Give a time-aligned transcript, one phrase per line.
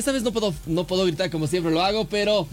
[0.00, 2.48] esta vez no puedo, no puedo gritar como siempre lo hago, pero.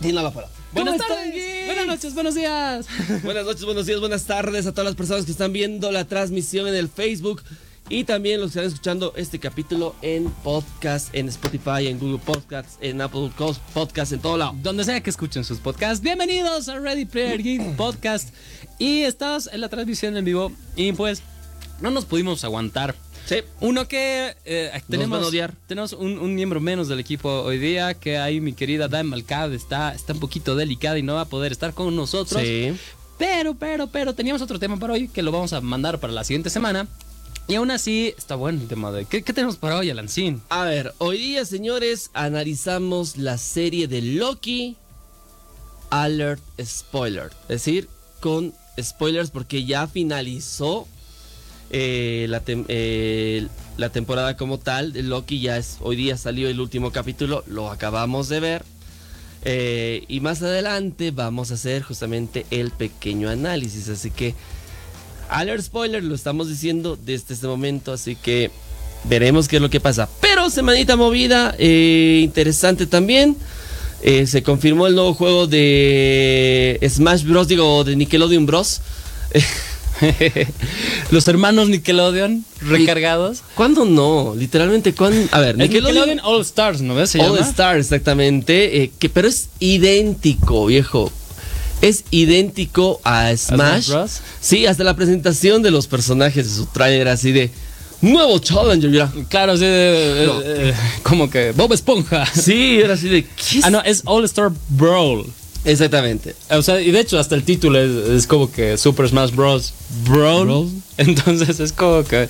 [0.00, 0.54] Dina la palabra.
[0.72, 1.66] Buenas ¿Cómo están, tardes, Gui?
[1.66, 2.86] buenas noches, buenos días.
[3.22, 6.66] Buenas noches, buenos días, buenas tardes a todas las personas que están viendo la transmisión
[6.66, 7.42] en el Facebook
[7.88, 12.76] y también los que están escuchando este capítulo en podcast, en Spotify, en Google Podcasts,
[12.80, 13.30] en Apple
[13.72, 14.56] Podcasts, en todo lado.
[14.62, 18.30] Donde sea que escuchen sus podcasts, bienvenidos a Ready Player Geek Podcast.
[18.78, 21.22] Y estamos en la transmisión en vivo y pues
[21.80, 22.96] no nos pudimos aguantar.
[23.26, 23.36] Sí.
[23.60, 25.32] Uno que eh, tenemos,
[25.66, 29.52] tenemos un, un miembro menos del equipo hoy día, que ahí mi querida Dan Malcad
[29.54, 32.42] está, está un poquito delicada y no va a poder estar con nosotros.
[32.42, 32.74] Sí.
[33.18, 36.24] Pero, pero, pero teníamos otro tema para hoy que lo vamos a mandar para la
[36.24, 36.86] siguiente semana.
[37.46, 39.04] Y aún así está bueno el tema de hoy.
[39.06, 40.40] ¿Qué, qué tenemos para hoy, Alancín?
[40.48, 44.76] A ver, hoy día, señores, analizamos la serie de Loki
[45.90, 47.30] Alert Spoiler.
[47.42, 47.88] Es decir,
[48.20, 50.88] con spoilers porque ya finalizó
[51.76, 55.40] eh, la, eh, la temporada como tal Loki.
[55.40, 58.64] Ya es, hoy día salió el último capítulo, lo acabamos de ver.
[59.44, 63.88] Eh, y más adelante vamos a hacer justamente el pequeño análisis.
[63.88, 64.36] Así que,
[65.28, 67.92] alert spoiler, lo estamos diciendo desde este momento.
[67.92, 68.52] Así que
[69.02, 70.08] veremos qué es lo que pasa.
[70.20, 73.36] Pero semanita movida, interesante también.
[74.00, 77.48] Se confirmó el nuevo juego de Smash Bros.
[77.48, 78.80] Digo, de Nickelodeon Bros.
[81.10, 83.42] Los hermanos Nickelodeon recargados.
[83.54, 84.34] ¿Cuándo no?
[84.36, 85.28] Literalmente, ¿cuándo?
[85.32, 87.10] A ver, El Nickelodeon All Stars, ¿no ves?
[87.10, 87.48] Se All llama.
[87.48, 88.82] Star, exactamente.
[88.82, 91.10] eh, que, pero es idéntico, viejo.
[91.80, 93.90] Es idéntico a Smash.
[94.40, 97.50] Sí, hasta la presentación de los personajes de su trailer así de
[98.00, 98.90] nuevo Challenger.
[98.90, 99.12] Mira.
[99.28, 99.68] Claro, sí, No.
[100.42, 102.24] eh, como que Bob Esponja.
[102.26, 103.24] Sí, era así de.
[103.24, 103.64] ¿qué es?
[103.64, 105.26] Ah, no, es All Star Brawl.
[105.64, 106.34] Exactamente.
[106.50, 109.72] O sea, y de hecho hasta el título es, es como que Super Smash Bros.
[110.06, 110.44] Brawl.
[110.46, 110.70] Brawl.
[110.98, 112.28] Entonces es como que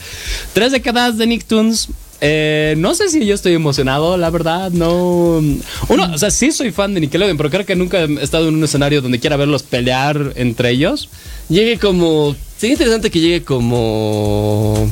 [0.52, 1.88] tres décadas de Nicktoons.
[2.20, 5.42] Eh, no sé si yo estoy emocionado, la verdad, no.
[5.88, 8.54] Uno, o sea, sí soy fan de Nickelodeon, pero creo que nunca he estado en
[8.54, 11.08] un escenario donde quiera verlos pelear entre ellos.
[11.48, 12.34] Llegue como.
[12.56, 14.88] Sería interesante que llegue como.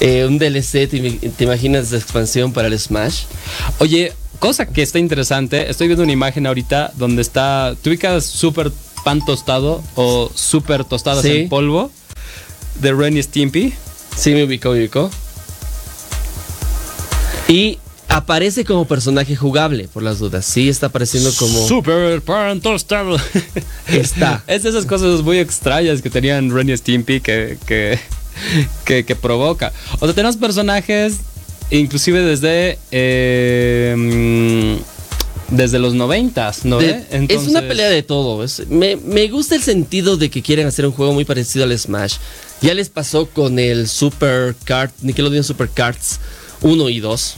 [0.00, 0.98] eh, un DLC, ¿te,
[1.36, 3.24] te imaginas de expansión para el Smash?
[3.78, 8.70] Oye, cosa que está interesante, estoy viendo una imagen ahorita donde está, ¿tú ubicas super
[9.04, 11.30] pan tostado o super tostadas Sí.
[11.42, 11.90] en polvo
[12.80, 13.74] de Ren y Stimpy?
[14.16, 15.10] Sí, me ubicó, me ubicó.
[17.48, 17.78] Y
[18.08, 20.44] aparece como personaje jugable, por las dudas.
[20.44, 21.66] Sí, está apareciendo como.
[21.66, 23.16] Super pan tostado.
[23.88, 24.42] Está.
[24.46, 27.98] es de esas cosas muy extrañas que tenían Ren y Stimpy que, que,
[28.84, 29.72] que, que provoca.
[30.00, 31.18] O sea, tenemos personajes
[31.70, 32.78] inclusive desde...
[32.90, 34.98] eh, mm,
[35.50, 36.78] desde los noventas, ¿no?
[36.78, 37.06] De-?
[37.34, 38.44] Es una pelea de todo.
[38.44, 41.76] es- me, me gusta el sentido de que quieren hacer un juego muy parecido al
[41.78, 42.16] Smash.
[42.60, 46.18] Ya les pasó con el Super Kart, Nickelodeon Super Karts
[46.60, 47.34] 1 y 2,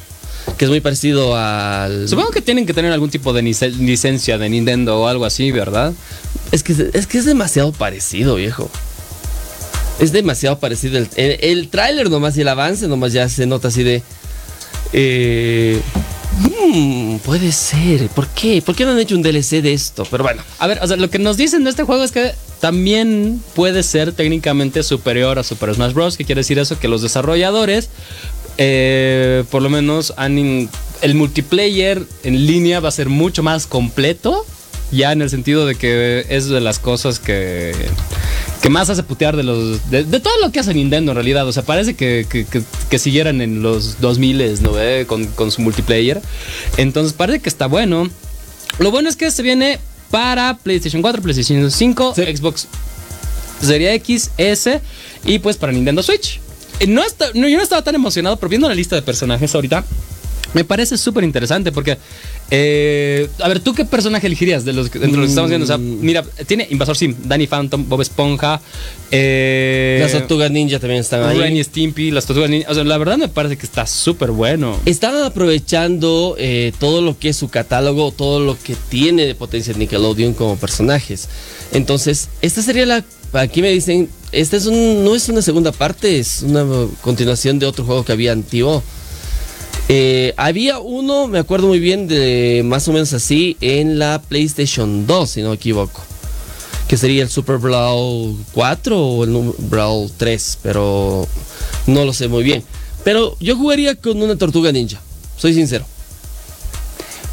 [0.59, 2.09] que es muy parecido al.
[2.09, 5.53] Supongo que tienen que tener algún tipo de lic- licencia de Nintendo o algo así,
[5.53, 5.93] ¿verdad?
[6.51, 8.69] Es que, es que es demasiado parecido, viejo.
[10.01, 10.99] Es demasiado parecido.
[10.99, 14.03] El, el, el tráiler nomás y el avance nomás ya se nota así de...
[14.93, 15.81] Eh,
[16.41, 18.09] hmm, puede ser.
[18.09, 18.63] ¿Por qué?
[18.63, 20.07] ¿Por qué no han hecho un DLC de esto?
[20.11, 20.43] Pero bueno.
[20.59, 23.83] A ver, o sea, lo que nos dicen de este juego es que también puede
[23.83, 26.17] ser técnicamente superior a Super Smash Bros.
[26.17, 26.79] ¿Qué quiere decir eso?
[26.79, 27.91] Que los desarrolladores,
[28.59, 30.69] eh, por lo menos, han
[31.03, 34.45] el multiplayer en línea va a ser mucho más completo.
[34.93, 37.73] Ya en el sentido de que es de las cosas que,
[38.63, 41.47] que más hace putear de los de, de todo lo que hace Nintendo en realidad.
[41.49, 45.05] O sea, parece que, que- que- que siguieran en los 2000 ¿no ve?
[45.07, 46.21] Con, con su multiplayer.
[46.77, 48.09] Entonces parece que está bueno.
[48.79, 49.79] Lo bueno es que se viene
[50.11, 52.23] para PlayStation 4, PlayStation 5, Sí.
[52.37, 52.67] Xbox
[53.63, 54.81] Series X, S
[55.25, 56.41] y pues para Nintendo Switch.
[56.81, 59.55] Eh, No está- no, yo no estaba tan emocionado, pero viendo la lista de personajes
[59.55, 59.85] ahorita,
[60.55, 61.97] me parece súper interesante porque,
[62.51, 65.65] eh, a ver, ¿tú qué personaje elegirías de los que, entre los que estamos viendo?
[65.65, 66.01] O sea, Mm.
[66.01, 68.61] mira, tiene Invasor Sim, Danny Phantom, Bob Esponja,
[69.13, 71.39] eh, Las tortugas ninja también están ahí.
[71.39, 72.71] Ren y Stimpy, las tortugas ninja.
[72.71, 74.77] O sea, la verdad me parece que está súper bueno.
[74.87, 79.73] Están aprovechando eh, todo lo que es su catálogo, todo lo que tiene de potencia
[79.75, 81.29] Nickelodeon como personajes.
[81.73, 83.05] Entonces, esta sería la.
[83.33, 86.65] Aquí me dicen, esta es un, no es una segunda parte, es una
[87.01, 88.83] continuación de otro juego que había antiguo.
[89.93, 95.05] Eh, había uno, me acuerdo muy bien, de más o menos así, en la PlayStation
[95.05, 96.01] 2, si no me equivoco.
[96.87, 101.27] Que sería el Super Brawl 4 o el Brawl 3, pero
[101.89, 102.63] no lo sé muy bien.
[103.03, 105.01] Pero yo jugaría con una tortuga ninja,
[105.37, 105.85] soy sincero.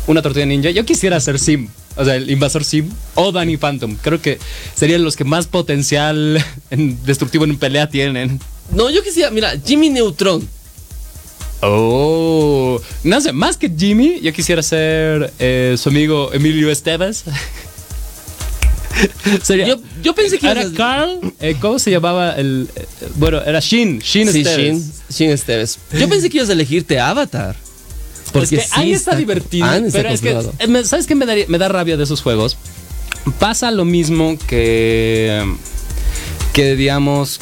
[0.07, 0.71] Una tortuga ninja.
[0.71, 1.68] Yo quisiera ser Sim.
[1.95, 3.98] O sea, el invasor Sim o Danny Phantom.
[4.01, 4.39] Creo que
[4.75, 8.39] serían los que más potencial en- destructivo en pelea tienen.
[8.71, 10.48] No, yo quisiera, mira, Jimmy Neutron.
[11.62, 17.24] Oh, no sé, más que Jimmy, yo quisiera ser eh, su amigo Emilio Esteves.
[19.44, 22.68] Sería- Yo, yo pensé que era a- Carl, eh, ¿cómo se llamaba el?
[22.75, 24.57] eh, bueno, era Shin, Shin Sí, Esteves.
[24.57, 25.77] Shin, Shin Esteves.
[25.94, 27.56] Yo pensé que ibas a elegirte Avatar.
[28.33, 29.71] Porque es que sí ahí está, divertido.
[29.71, 32.57] Está pero es que, ¿sabes qué me, daría- me da rabia de esos juegos?
[33.39, 35.44] Pasa lo mismo que.
[36.54, 37.39] que digamos.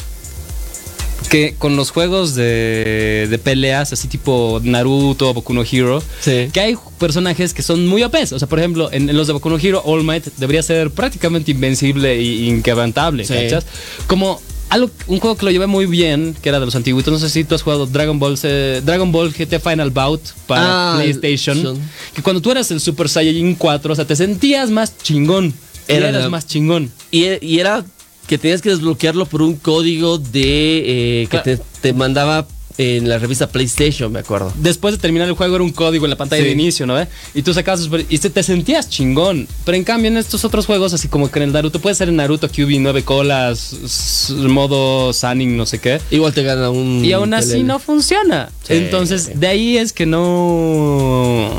[1.28, 6.48] Que con los juegos de, de peleas, así tipo Naruto, Boku no Hero, Sí.
[6.52, 8.32] que hay personajes que son muy OPs.
[8.32, 10.90] O sea, por ejemplo, en, en los de Boku no Hero, All Might debería ser
[10.90, 13.34] prácticamente invencible e inquebrantable, Sí.
[13.34, 13.66] ¿cachas?
[14.06, 17.12] Como algo, un juego que lo llevé muy bien, que era de los antiguitos.
[17.12, 20.94] No sé si tú has jugado Dragon Ball, eh, Dragon Ball GT Final Bout para
[20.94, 21.62] Ah, PlayStation.
[21.62, 21.80] son-
[22.14, 25.54] Que cuando tú eras el Super Saiyajin 4, o sea, te sentías más chingón.
[25.88, 26.90] Era eras más chingón.
[27.12, 27.84] Y, y era
[28.26, 32.46] que tenías que desbloquearlo por un código de eh, que te, te mandaba
[32.78, 34.52] en la revista PlayStation, me acuerdo.
[34.56, 36.48] Después de terminar el juego era un código en la pantalla Sí.
[36.48, 36.92] de inicio, ¿no?
[36.92, 37.08] ve?
[37.34, 39.48] Y tú sacabas y te, te sentías chingón.
[39.64, 42.10] Pero en cambio en estos otros juegos, así como que en el Naruto, puede ser
[42.10, 46.00] en Naruto QB 9 colas, modo Sunning, no sé qué.
[46.10, 47.02] Igual te gana un.
[47.02, 48.50] Y aún así no funciona.
[48.68, 48.74] Sí.
[48.74, 51.50] Entonces, de ahí es que no.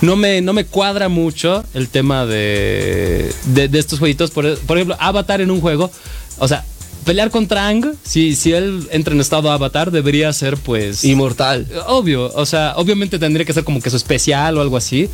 [0.00, 4.30] No me, no me cuadra mucho el tema de, de, de estos jueguitos.
[4.30, 5.90] Por, por ejemplo, Avatar en un juego.
[6.38, 6.64] O sea,
[7.04, 11.04] pelear contra Ang, si, si él entra en estado Avatar, debería ser pues.
[11.04, 11.66] Inmortal.
[11.86, 15.08] Obvio, o sea, obviamente tendría que ser como que su especial o algo así.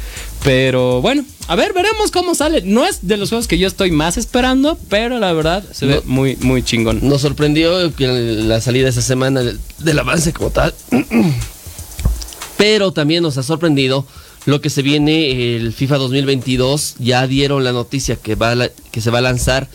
[0.45, 2.63] Pero bueno, a ver, veremos cómo sale.
[2.63, 6.03] No es de los juegos que yo estoy más esperando, pero la verdad se ve
[6.05, 7.01] muy, muy chingón.
[7.03, 10.75] Nos sorprendió que la salida esa semana del, del avance como tal.
[12.59, 14.05] Pero también nos ha sorprendido
[14.49, 16.95] lo que se viene el FIFA 2022.
[17.01, 18.55] Ya dieron la noticia que, va
[18.91, 19.69] que se va a lanzar.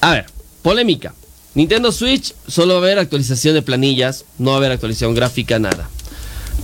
[0.00, 0.26] A ver,
[0.62, 1.14] polémica.
[1.54, 5.58] Nintendo Switch solo va a haber actualización de planillas, no va a haber actualización gráfica,
[5.58, 5.90] nada.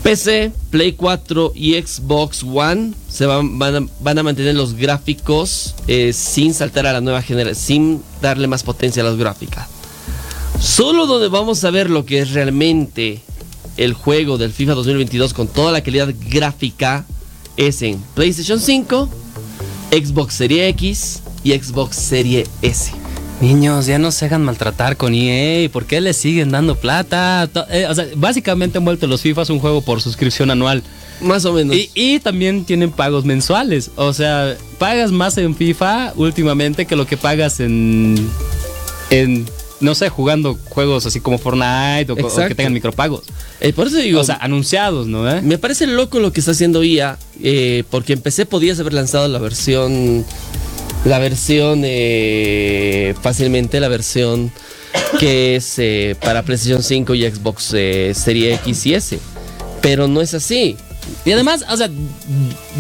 [0.02, 6.55] PC, Play 4 y Xbox One se van, van a mantener los gráficos eh, sin
[6.55, 9.69] saltar a la nueva generación, sin darle más potencia a las gráficas.
[10.58, 13.20] Solo donde vamos a ver lo que es realmente
[13.76, 17.06] el juego del FIFA 2022 con toda la calidad gráfica
[17.60, 19.08] es en PlayStation 5,
[19.90, 22.90] Xbox Serie X y Xbox Serie S.
[23.40, 25.68] Niños, ya no se hagan maltratar con EA.
[25.70, 27.48] ¿Por qué le siguen dando plata?
[27.70, 30.82] Eh, o sea, básicamente han vuelto los FIFAs un juego por suscripción anual.
[31.20, 31.76] Más o menos.
[31.76, 33.90] Y, y también tienen pagos mensuales.
[33.96, 38.28] O sea, pagas más en FIFA últimamente que lo que pagas en.
[39.10, 39.46] en
[39.81, 43.25] no sé, jugando juegos así como Fortnite o, que tengan micropagos.
[43.61, 45.31] Eh, por eso digo, o sea, anunciados, ¿no?
[45.31, 45.41] eh?
[45.43, 49.27] Me parece loco lo que está haciendo IA, eh, porque en PC podías haber lanzado
[49.29, 50.25] la versión,
[51.05, 54.53] la versión eh, fácilmente, la versión
[55.19, 59.19] que es para PlayStation 5 y Xbox eh, Serie X y S,
[59.81, 60.77] pero no es así.
[61.24, 61.90] Y además, o sea,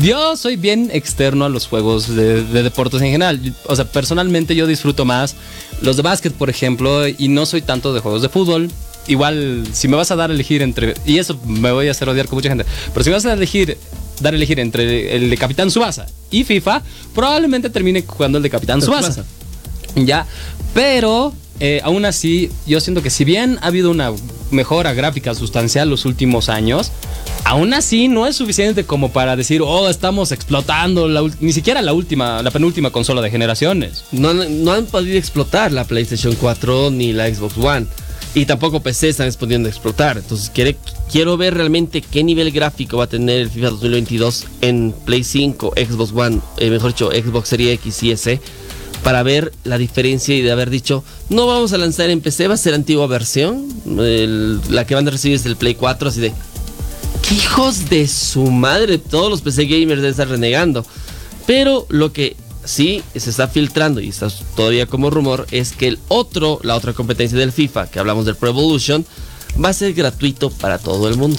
[0.02, 3.54] yo soy bien externo a los juegos de, de deportes en general.
[3.66, 5.34] O sea, personalmente yo disfruto más
[5.82, 8.70] los de básquet, por ejemplo, y no soy tanto de juegos de fútbol.
[9.06, 10.94] Igual, si me vas a dar a elegir entre.
[11.06, 12.64] Y eso me voy a hacer odiar con mucha gente.
[12.92, 13.76] Pero si me vas a elegir,
[14.20, 16.82] dar a elegir entre el de Capitán Subasa y FIFA,
[17.14, 19.24] probablemente termine jugando el de Capitán Subasa.
[19.96, 20.26] Ya,
[20.74, 24.12] pero eh, aún así, yo siento que si bien ha habido una
[24.50, 26.90] mejora gráfica sustancial los últimos años,
[27.44, 31.92] aún así no es suficiente como para decir, oh, estamos explotando la ni siquiera la
[31.92, 34.04] última, la penúltima consola de generaciones.
[34.12, 37.86] No, no han podido explotar la PlayStation 4 ni la Xbox One.
[38.32, 40.16] Y tampoco PC están pudiendo explotar.
[40.16, 40.76] Entonces quiere-
[41.10, 45.72] quiero ver realmente qué nivel gráfico va a tener el FIFA 2022 en Play 5,
[45.76, 48.40] Xbox One, eh, mejor dicho, Xbox Series X y S.
[49.02, 52.54] Para ver la diferencia y de haber dicho, no vamos a lanzar en PC, va
[52.54, 53.66] a ser antigua versión.
[53.98, 56.32] El- la que van a recibir es del Play 4, así de...
[57.26, 58.98] ¡Qué hijos de su madre!
[58.98, 60.84] Todos los PC gamers deben estar renegando.
[61.46, 65.98] Pero lo que sí se está filtrando y está todavía como rumor es que el
[66.08, 69.04] otro, la otra competencia del FIFA, que hablamos del Pro Evolution,
[69.62, 71.38] va a ser gratuito para todo el mundo.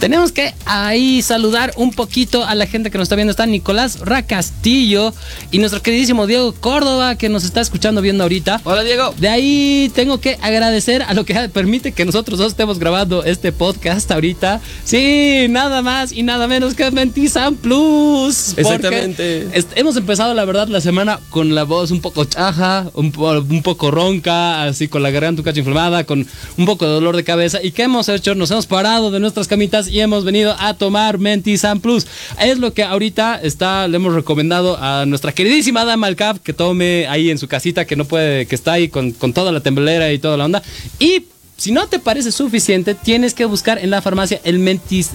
[0.00, 3.32] Tenemos que ahí saludar un poquito a la gente que nos está viendo.
[3.32, 5.12] Está Nicolás Racastillo
[5.50, 8.62] y nuestro queridísimo Diego Córdoba que nos está escuchando viendo ahorita.
[8.64, 9.12] Hola Diego.
[9.18, 13.52] De ahí tengo que agradecer a lo que permite que nosotros dos estemos grabando este
[13.52, 14.62] podcast ahorita.
[14.84, 18.56] Sí, nada más y nada menos que Mentizan Plus.
[18.56, 19.48] Exactamente.
[19.74, 24.62] hemos empezado, la verdad, la semana con la voz un poco chaja, un poco ronca,
[24.62, 26.26] así con la garganta un cacho inflamada, con
[26.56, 27.58] un poco de dolor de cabeza.
[27.62, 28.34] ¿Y qué hemos hecho?
[28.34, 32.06] Nos hemos parado de nuestras camitas y hemos venido a tomar Mentizan Plus.
[32.40, 37.06] Es lo que ahorita está, le hemos recomendado a nuestra queridísima dama Alcap que tome
[37.08, 40.12] ahí en su casita, que no puede, que está ahí con, con toda la temblera
[40.12, 40.62] y toda la onda.
[40.98, 41.24] Y
[41.56, 45.10] si no te parece suficiente, tienes que buscar en la farmacia el mentis...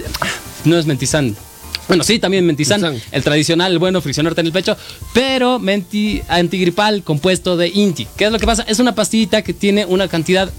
[0.63, 1.35] No es mentizán.
[1.87, 2.99] Bueno, sí, también Mentizán.
[3.11, 4.75] el tradicional, el bueno, friccionarte en el pecho,
[5.13, 8.07] pero menti antigripal compuesto de Inti.
[8.17, 8.65] ¿Qué es lo que pasa?
[8.67, 10.51] Es una pastillita que tiene una cantidad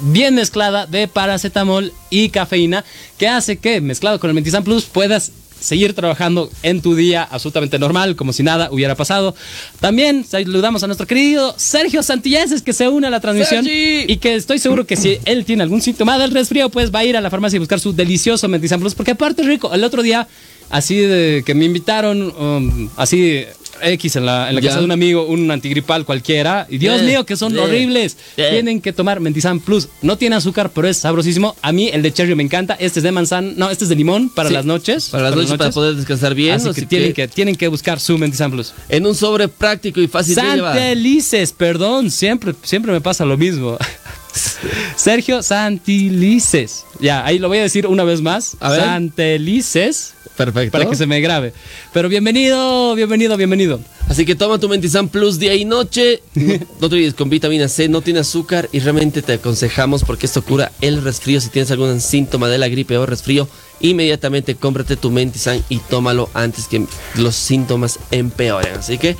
[0.00, 2.84] bien mezclada de paracetamol y cafeína
[3.18, 5.32] que hace que, mezclado con el Mentizan Plus, puedas
[5.64, 9.34] seguir trabajando en tu día absolutamente normal, como si nada hubiera pasado.
[9.80, 14.12] También saludamos a nuestro querido Sergio Santillases que se une a la transmisión Sergi.
[14.12, 17.04] y que estoy seguro que si él tiene algún síntoma del resfrío, pues va a
[17.04, 19.72] ir a la farmacia y buscar su delicioso Mentizan Plus, porque aparte es rico.
[19.72, 20.28] El otro día,
[20.68, 23.44] así de que me invitaron, um, así
[23.82, 24.68] X en la, en la Ya.
[24.68, 28.16] casa de un amigo, un antigripal cualquiera, y Dios mío, que son horribles.
[28.36, 29.88] Tienen que tomar Mentizan Plus.
[30.02, 31.56] No tiene azúcar, pero es sabrosísimo.
[31.62, 32.74] A mí el de cherry me encanta.
[32.74, 35.08] Este es de manzana, no, este es de limón para Sí, las noches.
[35.10, 36.54] Para las noches, para poder descansar bien.
[36.54, 38.72] Así que, tienen que tienen que buscar su Mentizan Plus.
[38.88, 40.34] En un sobre práctico y fácil.
[40.34, 43.76] Santelices, perdón, siempre, siempre me pasa lo mismo.
[44.96, 46.84] Sergio Santilices.
[47.00, 48.56] Ya, ahí lo voy a decir una vez más.
[48.60, 48.74] A.
[48.74, 50.13] Santelices.
[50.36, 50.72] Perfecto.
[50.72, 51.52] Para que se me grabe.
[51.92, 53.80] Pero bienvenido, bienvenido, bienvenido.
[54.08, 56.22] Así que toma tu Mentizan Plus día y noche.
[56.80, 60.42] No, te olvides con vitamina C, no tiene azúcar y realmente te aconsejamos porque esto
[60.42, 61.40] cura el resfrío.
[61.40, 63.48] Si tienes algún síntoma de la gripe o resfrío,
[63.80, 66.84] inmediatamente cómprate tu Mentizan y tómalo antes que
[67.16, 68.74] los síntomas empeoren.
[68.74, 69.16] Así que.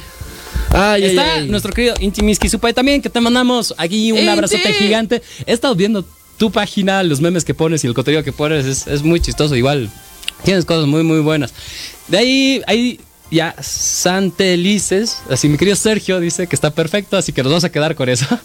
[0.71, 1.49] Ay, Está ay.
[1.49, 5.23] nuestro querido Inti Miski Supai también, que te mandamos aquí un abrazote gigante.
[5.47, 6.05] He estado viendo
[6.37, 9.55] tu página, los memes que pones y el contenido que pones, es, es muy chistoso.
[9.57, 9.91] Igual,
[10.45, 11.53] tienes cosas muy, muy buenas.
[12.09, 17.43] De ahí, ahí ya, Santelices, así mi querido Sergio dice que está perfecto, así que
[17.43, 18.27] nos vamos a quedar con eso.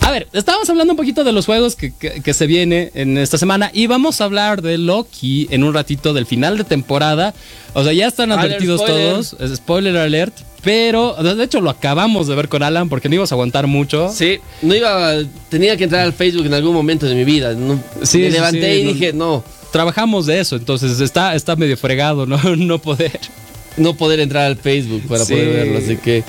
[0.00, 3.18] A ver, estábamos hablando un poquito de los juegos que, que- que se viene en
[3.18, 7.34] esta semana y vamos a hablar de Loki en un ratito del final de temporada.
[7.74, 9.10] O sea, ya están advertidos spoiler.
[9.12, 13.32] todos, spoiler alert, pero de hecho lo acabamos de ver con Alan porque no ibas
[13.32, 14.10] a aguantar mucho.
[14.10, 15.14] Sí, no iba.
[15.50, 17.52] Tenía que entrar al Facebook en algún momento de mi vida.
[17.52, 19.44] No, Sí, me sí, levanté sí, y no- dije, no,
[19.74, 22.38] Trabajamos de eso, entonces está, está medio fregado, ¿no?
[22.56, 23.18] No poder.
[23.76, 25.32] no poder entrar al Facebook para Sí.
[25.32, 26.22] poder verlo, así que...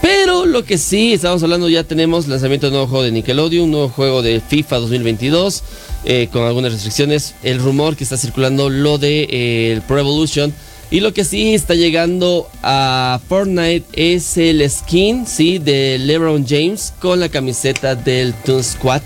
[0.00, 3.70] Pero lo que sí, estamos hablando, ya tenemos lanzamiento de nuevo juego de Nickelodeon, un
[3.72, 5.62] nuevo juego de FIFA 2022,
[6.06, 10.54] eh, con algunas restricciones, el rumor que está circulando, lo de eh, el Pro Evolution,
[10.90, 16.94] y lo que sí está llegando a Fortnite es el skin, sí, de LeBron James
[17.00, 19.02] con la camiseta del Toon Squad,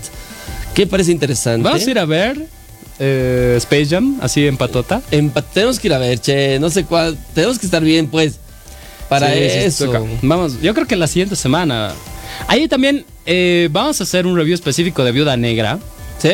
[0.73, 1.63] que parece interesante.
[1.67, 2.52] Vamos a ir a ver
[2.99, 5.01] eh, Space Jam, así en patota.
[5.53, 8.39] Tenemos que ir a ver, che, no sé cuál, tenemos que estar bien, pues,
[9.09, 10.07] para Sí, sí, eso.
[10.21, 11.93] Vamos, yo creo que la siguiente semana.
[12.47, 15.79] Ahí también eh, vamos a hacer un review específico de Viuda Negra.
[16.19, 16.29] Sí,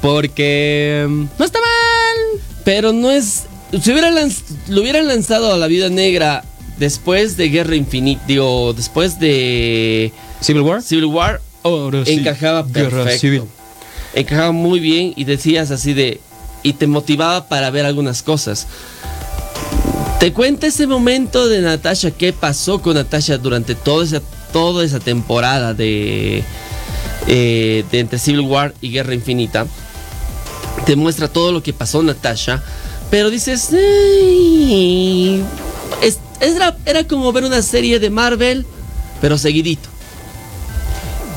[0.00, 2.40] Porque mm, no está mal.
[2.64, 3.44] pero no es.
[3.82, 6.44] Si hubiera lanz- lo hubieran lanzado a la Viuda Negra
[6.78, 10.82] después de Guerra Infinita, digo, después de Civil War.
[10.82, 13.20] Civil War, Ahora sí, encajaba Guerra perfecto.
[13.20, 13.42] Civil.
[14.14, 16.20] Encajaba muy bien y decías así de.
[16.62, 18.66] Y te motivaba para ver algunas cosas.
[20.20, 24.98] Te cuenta ese momento de Natasha, qué pasó con Natasha durante toda esa, toda esa
[25.00, 26.42] temporada de,
[27.26, 29.66] eh, de entre Civil War y Guerra Infinita.
[30.86, 32.62] Te muestra todo lo que pasó Natasha,
[33.10, 33.68] pero dices,
[36.02, 36.18] es-
[36.86, 38.64] era como ver una serie de Marvel,
[39.20, 39.88] pero seguidito.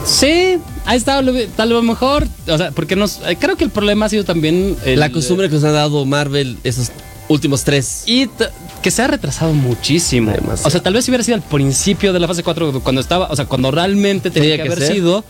[0.05, 2.27] Sí, ahí está, lo, tal lo mejor.
[2.48, 5.48] O sea, porque nos, eh, creo que el problema ha sido también el- La costumbre
[5.50, 6.91] que nos ha dado Marvel esos
[7.27, 8.03] últimos tres.
[8.08, 8.27] Y
[8.82, 10.32] que se ha retrasado muchísimo.
[10.32, 10.67] Demasiado.
[10.67, 13.27] O sea, tal vez si hubiera sido al principio de la fase 4, cuando estaba,
[13.29, 14.96] o sea, cuando realmente tenía, Tenía que, que haber ser.
[14.96, 15.24] sido.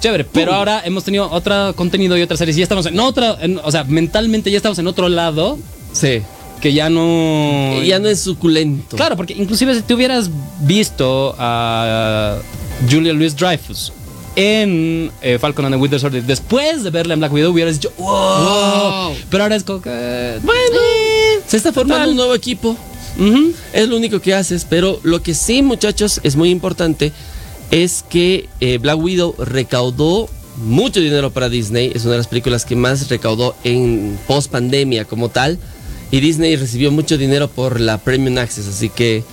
[0.00, 3.38] Chévere, pero ahora hemos tenido otro contenido y otras series y ya estamos en otra,
[3.40, 5.58] en- o sea, mentalmente ya estamos en otro lado
[5.92, 6.20] Sí.
[6.60, 7.82] que ya no...
[7.82, 8.96] Ya no es suculento.
[8.96, 10.28] Claro, porque inclusive si te hubieras
[10.60, 12.36] visto a
[12.90, 13.92] Julia Louis Dreyfus
[14.36, 17.92] en eh, Falcon and the Winter Soldier después de verla en Black Widow hubieras dicho
[17.98, 18.06] wow,
[19.08, 19.16] Wow.
[19.30, 20.78] pero ahora es como que Bueno,
[21.46, 22.10] se está formando Total.
[22.10, 22.76] un nuevo equipo.
[23.72, 27.12] Es lo único que haces, pero lo que sí, muchachos, es muy importante
[27.70, 31.92] es que eh, Black Widow recaudó mucho dinero para Disney.
[31.94, 35.58] Es una de las películas que más recaudó en post pandemia como tal.
[36.10, 39.24] Y Disney recibió mucho dinero por la Premium Access, así que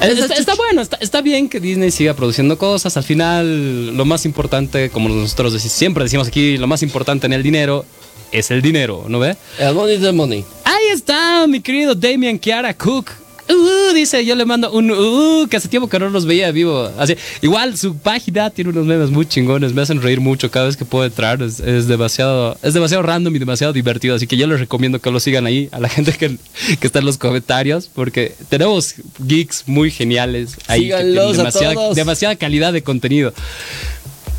[0.00, 2.96] Está, está bueno, está, está bien que Disney siga produciendo cosas.
[2.96, 7.32] Al final, lo más importante, como nosotros deci- siempre decimos aquí, lo más importante en
[7.32, 7.84] el dinero
[8.32, 9.36] es el dinero, ¿no ve?
[9.58, 10.44] el money is the money.
[10.64, 13.10] Ahí está, mi querido Damian Kiara Cook.
[13.50, 16.90] Uh, dice, yo le mando un uh, que hace tiempo que no los veía vivo.
[16.98, 20.76] Así, igual su página tiene unos memes muy chingones, me hacen reír mucho cada vez
[20.76, 21.42] que puedo entrar.
[21.42, 24.14] Es, es demasiado, es demasiado random y demasiado divertido.
[24.14, 26.36] Así que yo les recomiendo que lo sigan ahí a la gente que,
[26.78, 30.82] que está en los comentarios, porque tenemos geeks muy geniales ahí.
[30.82, 31.96] Síganlos a demasiada, todos.
[31.96, 33.32] demasiada calidad de contenido.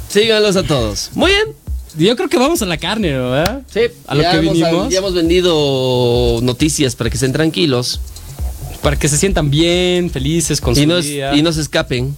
[0.10, 1.10] Síganlos a todos.
[1.14, 1.48] Muy bien.
[1.98, 3.62] yo creo que vamos a la carne, ¿verdad?
[3.74, 4.90] Sí, a lo ya que hemos, vinimos.
[4.90, 8.00] ya hemos vendido noticias para que estén tranquilos
[8.82, 11.36] Para que se sientan bien, felices con y su no, día.
[11.36, 12.16] y no se escapen.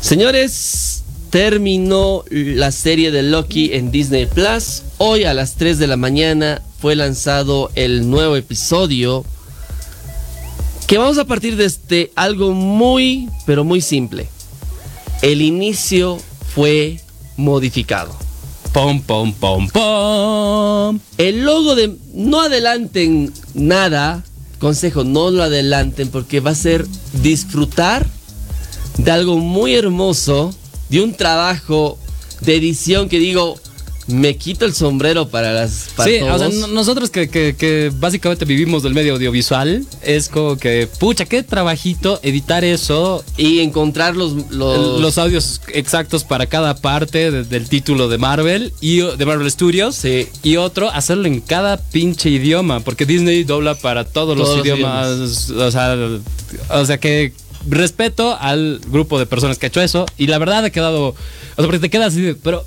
[0.00, 4.82] Señores, terminó la serie de Loki en Disney Plus.
[4.98, 9.24] Hoy a las 3 de la mañana fue lanzado el nuevo episodio.
[10.86, 14.28] Que vamos a partir de este algo muy, pero muy simple.
[15.22, 16.18] El inicio
[16.54, 17.00] fue
[17.36, 18.14] modificado.
[18.72, 21.00] Pom, pom, pom, pom.
[21.16, 24.22] El logo de no adelanten nada,
[24.64, 26.86] consejo, no lo adelanten porque va a ser
[27.22, 28.06] disfrutar
[28.96, 30.54] de algo muy hermoso,
[30.88, 31.98] de un trabajo
[32.40, 33.56] de edición que digo,
[34.06, 36.54] me quito el sombrero para las para Sí, o sea, todos.
[36.54, 41.42] no- nosotros que, que- que básicamente vivimos del medio audiovisual, es como que, pucha, qué
[41.42, 47.68] trabajito editar eso, y encontrar los, los, los audios exactos para cada parte de- del
[47.68, 49.94] título de Marvel y de Marvel Studios.
[49.96, 50.28] Sí.
[50.42, 54.66] Y otro, hacerlo en cada pinche idioma, porque Disney dobla para todos, los, Todos los
[54.66, 55.50] idiomas.
[55.50, 55.96] O sea,
[56.70, 57.32] o sea que
[57.68, 60.04] respeto al grupo de personas que ha hecho eso.
[60.18, 61.08] Y la verdad ha quedado.
[61.08, 61.14] O
[61.56, 62.34] sea, porque te quedas así.
[62.42, 62.64] Pero.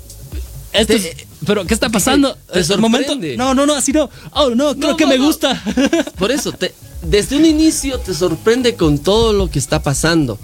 [0.72, 2.36] Esto Te- es- pero, ¿qué está pasando?
[2.52, 3.08] te ¿Es el momento?
[3.12, 3.36] sorprende.
[3.36, 4.10] No, no, no, así no.
[4.32, 5.24] Oh, no, creo No, que no, me no.
[5.26, 5.62] gusta.
[6.18, 10.38] Por eso, te- desde un inicio te sorprende con todo lo que está pasando,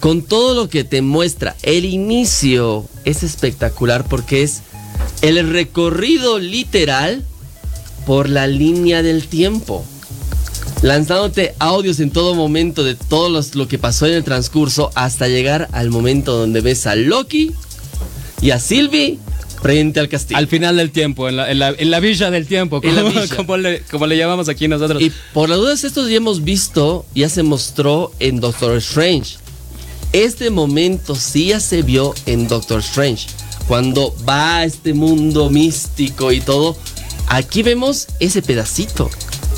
[0.00, 1.54] con todo lo que te muestra.
[1.62, 4.62] El inicio es espectacular porque es
[5.22, 7.24] el recorrido literal
[8.06, 9.84] por la línea del tiempo.
[10.82, 15.28] Lanzándote audios en todo momento de todo los- lo que pasó en el transcurso hasta
[15.28, 17.52] llegar al momento donde ves a Loki
[18.42, 19.18] y a Sylvie
[19.64, 20.36] frente al castillo.
[20.36, 23.08] Al final del tiempo, en la, en la, en la villa del tiempo, En como,
[23.08, 23.34] la villa.
[23.34, 25.00] como le, como le llamamos aquí nosotros.
[25.00, 29.38] Y por las dudas, esto ya hemos visto, ya se mostró en Doctor Strange.
[30.12, 33.26] Este momento sí ya se vio en Doctor Strange.
[33.66, 36.76] Cuando va a este mundo místico y todo,
[37.28, 39.10] aquí vemos ese pedacito.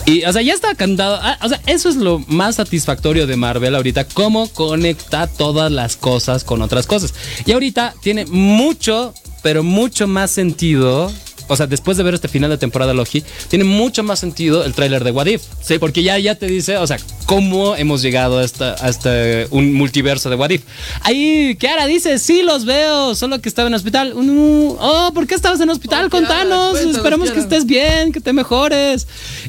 [0.06, 1.18] Y, o sea, ya está cantado.
[1.20, 4.06] Ah, o sea, eso es lo más satisfactorio de Marvel ahorita.
[4.06, 7.12] Cómo conecta todas las cosas con otras cosas.
[7.44, 11.12] Y ahorita tiene mucho, pero mucho más sentido.
[11.48, 14.74] O sea, después de ver este final de temporada Loki, tiene mucho más sentido el
[14.74, 15.42] tráiler de What If.
[15.62, 15.78] Sí.
[15.78, 19.72] Porque ya, ya te dice, o sea, cómo hemos llegado a, esta, a este un
[19.72, 20.62] multiverso de What If.
[21.02, 24.14] Ahí, Kiara dice, sí los veo, solo que estaba en hospital.
[24.16, 26.06] Mm, oh, ¿por qué estabas en hospital?
[26.06, 27.42] Oh, Kiara, Contanos, esperemos que Kiara.
[27.48, 29.06] estés bien, que te mejores.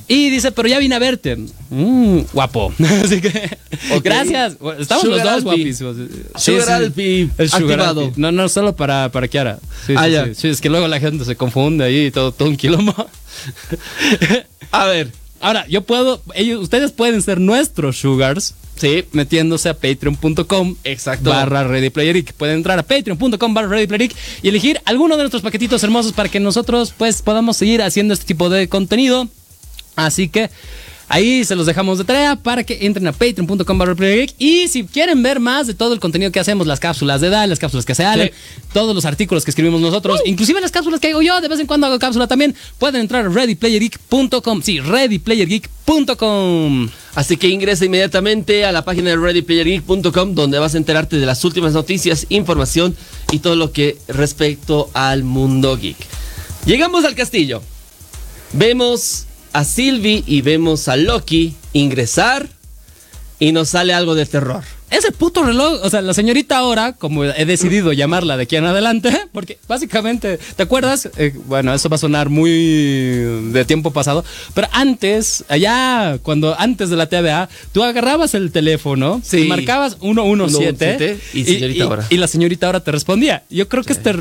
[0.07, 1.35] Y dice, pero ya vine a verte.
[1.69, 2.73] Mm, guapo.
[3.03, 3.57] Así que,
[4.03, 4.57] gracias.
[4.79, 5.43] Estamos Sugar los dos Alpi.
[5.43, 5.95] guapísimos.
[6.37, 8.05] Sugar Alpi El Sugar activado.
[8.05, 8.21] Alpi.
[8.21, 9.59] No, no, solo para, para Kiara.
[9.85, 10.25] Sí, Ah, sí, ya.
[10.27, 10.35] sí.
[10.35, 12.93] Sí, es que luego la gente se confunde ahí y todo, todo un quilombo.
[14.71, 18.55] A ver, Ahora, yo puedo, ellos, ustedes pueden ser nuestros sugars.
[18.75, 21.29] Sí, metiéndose a patreon.com Exacto.
[21.31, 22.33] barra Ready Player Geek.
[22.33, 26.13] Pueden entrar a patreon.com barra Ready Player Geek y elegir alguno de nuestros paquetitos hermosos
[26.13, 29.27] para que nosotros pues podamos seguir haciendo este tipo de contenido.
[29.95, 30.49] Así que
[31.07, 33.81] ahí se los dejamos de tarea para que entren a patreon.com.
[34.37, 37.49] Y si quieren ver más de todo el contenido que hacemos, las cápsulas de Dal,
[37.49, 38.31] las cápsulas que hace Allen,
[38.73, 41.67] todos los artículos que escribimos nosotros, inclusive las cápsulas que hago yo, de vez en
[41.67, 44.61] cuando hago cápsula también, pueden entrar a readyplayergeek.com.
[44.61, 46.89] Sí, readyplayergeek.com.
[47.15, 51.43] así que ingresa inmediatamente a la página de readyplayergeek.com donde vas a enterarte de las
[51.45, 52.95] últimas noticias, información
[53.31, 55.97] y todo lo que respecto al mundo geek.
[56.65, 57.61] Llegamos al castillo.
[58.53, 59.26] Vemos
[59.57, 62.47] a Sylvie y vemos a Loki ingresar
[63.39, 64.63] y nos sale algo de terror.
[64.89, 68.65] Ese puto reloj, o sea, la señorita ahora, como he decidido llamarla de aquí en
[68.65, 71.09] adelante, porque básicamente, ¿te acuerdas?
[71.17, 72.51] Eh, bueno, eso va a sonar muy
[73.51, 74.23] de tiempo pasado,
[74.53, 79.39] pero antes, allá, cuando antes de la TVA, tú agarrabas el teléfono Sí.
[79.39, 82.05] y marcabas 117 117, y señorita ahora.
[82.09, 83.43] y la señorita ahora te respondía.
[83.49, 84.13] Yo creo que este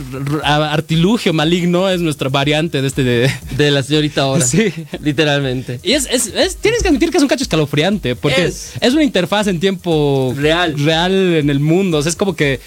[0.42, 3.30] artilugio maligno es nuestra variante de este de...
[3.56, 4.44] De la señorita ahora.
[4.44, 4.72] Sí.
[5.02, 5.80] Literalmente.
[5.82, 8.72] Y es, es- es- tienes que admitir que es un cacho escalofriante, porque Es.
[8.80, 10.55] es, una interfaz en tiempo Real.
[10.76, 11.98] Real en el mundo.
[11.98, 12.60] O sea, es como que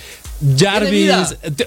[0.57, 1.11] Jarvis.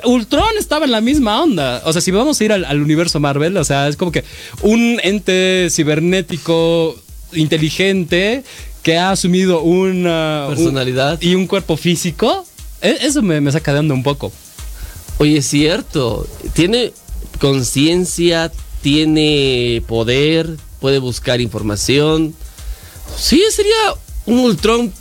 [0.05, 1.83] Ultron estaba en la misma onda.
[1.85, 4.25] O sea, si vamos a ir al, al universo Marvel, o sea, es como que
[4.63, 6.97] un ente cibernético
[7.35, 8.45] inteligente
[8.83, 11.21] que ha asumido una un- Personalidad.
[11.21, 12.47] y un cuerpo físico.
[12.81, 14.33] E- Eso me, me saca de onda un poco.
[15.19, 16.27] Oye, es cierto.
[16.55, 16.93] Tiene
[17.39, 18.51] conciencia,
[18.83, 20.49] tiene poder,
[20.81, 22.35] puede buscar información.
[23.17, 23.73] Sí, sería
[24.27, 24.93] un Ultron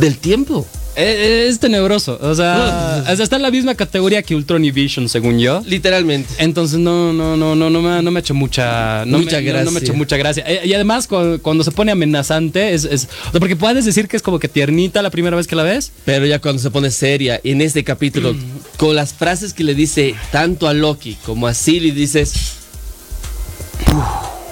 [0.00, 0.66] del tiempo.
[1.00, 2.18] Eh, Es, tenebroso.
[2.20, 5.62] O sea, está en la misma categoría que Ultron y Vision, según yo.
[5.64, 6.28] Literalmente.
[6.38, 9.52] Entonces no, no, no, no, no me, no me ha hecho mucha, no Mucha me,
[9.52, 9.92] no- no me ha hecho gracia.
[9.94, 10.44] mucha gracia.
[10.46, 14.08] Eh, Y además cu- cuando, se pone amenazante es, es- o sea, porque puedes decir
[14.08, 15.92] que es como que tiernita la primera vez que la ves.
[16.04, 18.34] Pero ya cuando se pone seria, en este capítulo,
[18.76, 22.32] con las frases que le dice tanto a Loki como a Silly, dices.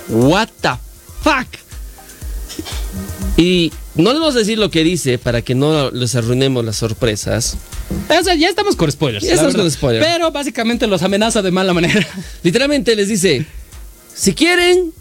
[0.09, 0.71] What the
[1.23, 1.49] fuck?
[3.37, 6.77] Y no les vamos a decir lo que dice para que no les arruinemos las
[6.77, 7.57] sorpresas.
[8.09, 9.25] O sea, ya estamos con spoilers.
[9.25, 9.65] Ya estamos verdad.
[9.65, 10.07] con spoilers.
[10.07, 12.07] Pero básicamente los amenaza de mala manera.
[12.43, 13.47] Literalmente les dice:
[14.15, 14.93] si quieren,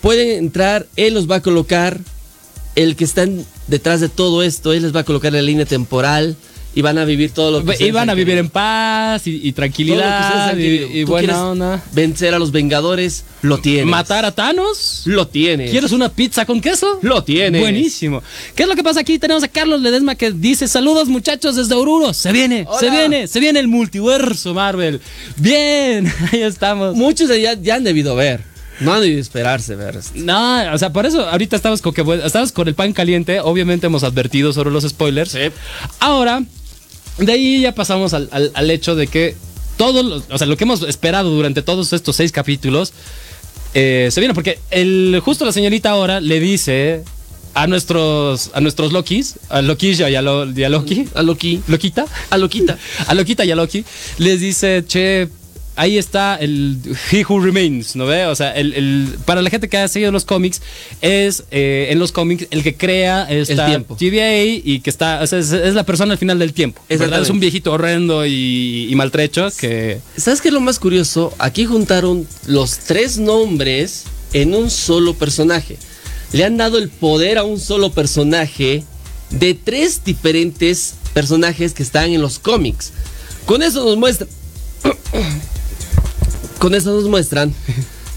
[0.00, 1.98] pueden entrar, él los va a colocar.
[2.76, 3.26] El que está
[3.66, 6.36] detrás de todo esto, él les va a colocar la línea temporal
[6.74, 10.56] y van a vivir todo lo que Y van a vivir en paz y, tranquilidad
[10.56, 11.82] y, y ¿Tú buena quieres onda.
[11.92, 13.86] Vencer a los Vengadores, lo tienes.
[13.86, 15.02] ¿Matar a Thanos?
[15.06, 15.70] Lo tienes.
[15.70, 16.98] ¿Quieres una pizza con queso?
[17.02, 17.60] Lo tienes.
[17.60, 18.22] Buenísimo.
[18.54, 19.18] ¿Qué es lo que pasa aquí?
[19.18, 22.14] Tenemos a Carlos Ledesma que dice: Saludos, muchachos, desde Oruro.
[22.14, 22.78] Se viene, Hola.
[22.78, 25.00] se viene, se viene el multiverso Marvel.
[25.36, 26.94] Bien, ahí estamos.
[26.94, 28.48] Muchos de ya, ya han debido ver.
[28.80, 29.96] No han debido esperarse ver.
[29.96, 30.12] esto.
[30.14, 33.40] No, o sea, por eso ahorita estamos con, que, estamos con el pan caliente.
[33.40, 35.36] Obviamente hemos advertido sobre los spoilers.
[35.98, 36.42] Ahora,
[37.20, 39.36] de ahí ya pasamos al, al- al hecho de que
[39.76, 42.92] todos los, o sea, lo que hemos esperado durante todos estos seis capítulos
[43.74, 47.02] eh, se viene porque el, justo la señorita ahora le dice
[47.54, 51.60] a nuestros, a nuestros Lokis, a Lokisha y a, Lo- y a Loki, A Loki.
[51.66, 52.78] Lokita, A Loquita.
[53.06, 53.84] a Lokita y a Loki,
[54.18, 55.28] les dice, che,
[55.76, 56.78] ahí está el
[57.10, 58.26] He Who Remains, ¿no ve?
[58.26, 60.60] O sea, el, el- para la gente que ha seguido los cómics,
[61.00, 63.96] es eh, en los cómics el que crea esta tiempo.
[63.96, 66.82] TVA y que está, o sea, es, es la persona al final del tiempo.
[66.88, 67.22] ¿verdad?
[67.22, 70.00] Es un viejito horrendo y, y maltrecho que...
[70.16, 71.32] ¿Sabes qué es lo más curioso?
[71.38, 75.76] Aquí juntaron los tres nombres en un solo personaje.
[76.32, 78.84] Le han dado el poder a un solo personaje
[79.30, 82.92] de tres diferentes personajes que están en los cómics.
[83.46, 84.26] Con eso nos muestra.
[86.60, 87.54] Con eso nos muestran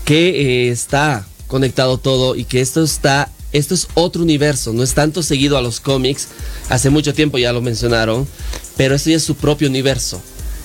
[0.03, 3.31] que eh, está conectado todo y que esto está.
[3.53, 6.27] Esto es otro universo, no es tanto seguido a los cómics.
[6.67, 8.27] Hace mucho tiempo ya lo mencionaron,
[8.75, 10.21] pero esto ya es su propio universo.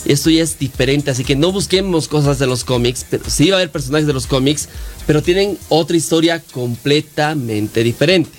[0.07, 3.07] Esto ya es diferente, así que no busquemos cosas de los cómics.
[3.09, 4.69] Pero sí va a haber personajes de los cómics,
[5.07, 8.37] pero tienen otra historia completamente diferente.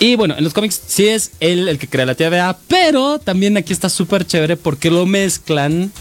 [0.00, 3.56] Y bueno, en los cómics sí es él el que crea la TVA, pero también
[3.56, 5.92] aquí está súper chévere porque lo mezclan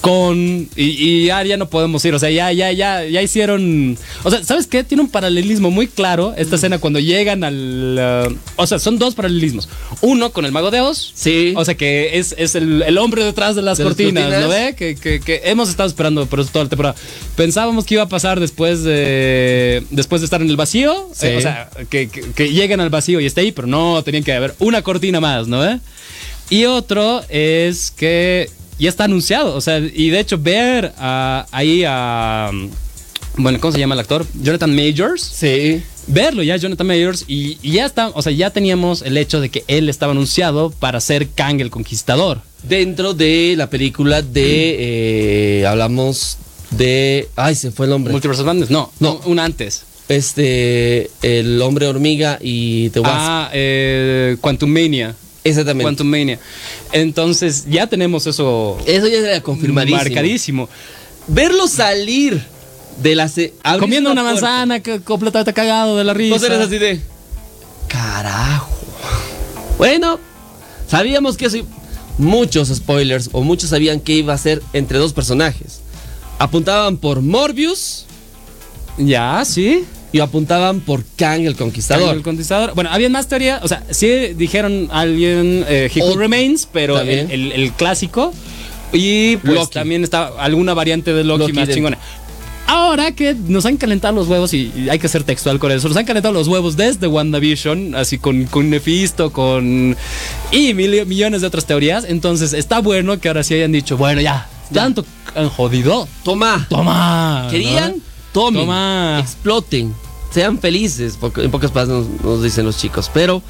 [0.00, 0.38] con...
[0.38, 3.96] Y, y ya, ya no podemos ir, o sea, ya, ya, ya, ya hicieron...
[4.22, 4.84] O sea, ¿sabes qué?
[4.84, 8.28] Tiene un paralelismo muy claro esta escena cuando llegan al...
[8.30, 9.68] uh, o sea, son dos paralelismos.
[10.02, 11.12] Uno con el mago de Oz.
[11.14, 11.54] Sí.
[11.56, 14.30] O sea, que es, es el, el hombre detrás de las De cortinas.
[14.40, 14.74] ¿no ve?
[14.76, 16.94] Que, que- que hemos estado esperando por eso toda la temporada.
[17.34, 21.08] Pensábamos que iba a pasar después de después de estar en el vacío.
[21.14, 21.26] Sí.
[21.26, 24.22] Eh, o sea, que, que- que lleguen al vacío y esté ahí, pero no, tenían
[24.24, 25.80] que haber una cortina más, ¿no ve?
[26.50, 29.54] Y otro es que ya está anunciado.
[29.54, 32.50] O sea, y de hecho ver ahí a...
[33.38, 34.26] Bueno, ¿cómo se llama el actor?
[34.40, 35.82] Jonathan Majors Sí.
[36.06, 39.50] verlo ya Jonathan Mayors y, y ya está, o sea, ya teníamos el hecho de
[39.50, 42.40] que él estaba anunciado para ser Kang el Conquistador.
[42.62, 45.60] Dentro de la película de.
[45.60, 46.38] eh, hablamos
[46.70, 47.28] de.
[47.36, 48.10] Ay, se fue el nombre.
[48.12, 49.20] Multiverse Madness, no, No.
[49.26, 49.82] un antes.
[50.08, 51.10] Este.
[51.22, 53.14] El hombre hormiga y The Wasp.
[53.16, 55.14] Ah, eh, Quantum Mania.
[55.50, 55.84] Exactamente.
[55.84, 56.38] Quantum Mania.
[56.92, 59.96] Entonces ya tenemos eso Eso ya era confirmadísimo.
[59.98, 60.68] marcadísimo.
[61.28, 62.42] Verlo salir
[63.02, 63.30] de la.
[63.78, 64.40] Comiendo una puerta.
[64.40, 66.34] manzana que completamente cagado de la risa.
[66.34, 67.00] Vos eres así de.
[67.88, 68.70] Carajo.
[69.78, 70.18] Bueno,
[70.88, 71.58] sabíamos que eso.
[72.18, 75.80] Muchos spoilers, o muchos sabían que iba a ser entre dos personajes.
[76.38, 78.06] Apuntaban por Morbius
[78.96, 79.84] Ya, sí.
[80.12, 82.06] Y apuntaban por Kang el Conquistador.
[82.08, 82.74] Kang el Conquistador.
[82.74, 83.60] Bueno, había más teoría.
[83.62, 87.30] O sea, sí dijeron alguien eh, He Who Remains, pero el, También.
[87.30, 88.32] el- el clásico.
[88.92, 89.74] Y pues Loki.
[89.74, 91.98] también está alguna variante de Loki, Loki más de- chingona.
[92.68, 95.86] Ahora que nos han calentado los huevos, y, y hay que ser textual con eso,
[95.86, 99.96] nos han calentado los huevos desde WandaVision, así con, con Nefisto, con.
[100.50, 102.04] y mil- millones de otras teorías.
[102.08, 105.04] Entonces está bueno que ahora sí hayan dicho, bueno, ya, tanto
[105.36, 106.08] han jodido.
[106.24, 106.66] Toma.
[106.68, 107.46] Toma.
[107.52, 107.92] ¿Querían?
[107.98, 108.02] ¿no?
[108.36, 108.60] Tomen.
[108.60, 109.18] Toma.
[109.22, 109.94] Exploten.
[110.30, 111.16] Sean felices.
[111.18, 113.10] porque en pocas palabras nos, nos dicen los chicos.
[113.14, 113.42] Pero.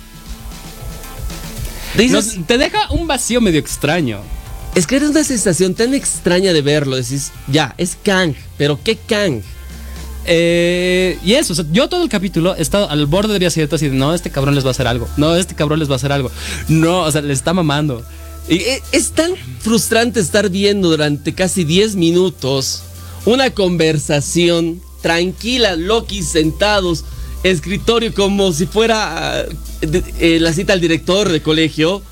[1.98, 4.20] Dices, te deja un vacío medio extraño.
[4.76, 6.94] es que eres una sensación tan extraña de verlo.
[6.94, 8.34] Decís, ya, es Kang.
[8.58, 9.42] Pero ¿qué Kang?
[10.24, 13.46] Eh, y eso, o sea, yo todo el capítulo he estado al borde de mi
[13.46, 15.08] asiento así de, no, este cabrón les va a hacer algo.
[15.16, 16.30] No, este cabrón les va a hacer algo.
[16.68, 18.04] No, o sea, le está mamando.
[18.48, 22.82] Y e- es tan frustrante estar viendo durante casi 10 minutos
[23.26, 27.04] una conversación tranquila, Loki sentados,
[27.42, 29.44] escritorio como si fuera
[29.80, 32.02] de- eh, la cita al director de colegio,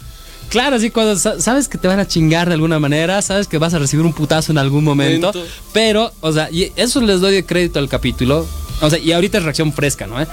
[0.51, 3.59] Claro, así cuando sa- sabes que te van a chingar de alguna manera, sabes que
[3.59, 5.53] vas a recibir un putazo en algún momento, Momento.
[5.73, 8.47] pero, o sea, y eso les doy de crédito al capítulo,
[8.81, 10.21] o sea, y ahorita es reacción fresca, ¿no?
[10.21, 10.27] eh?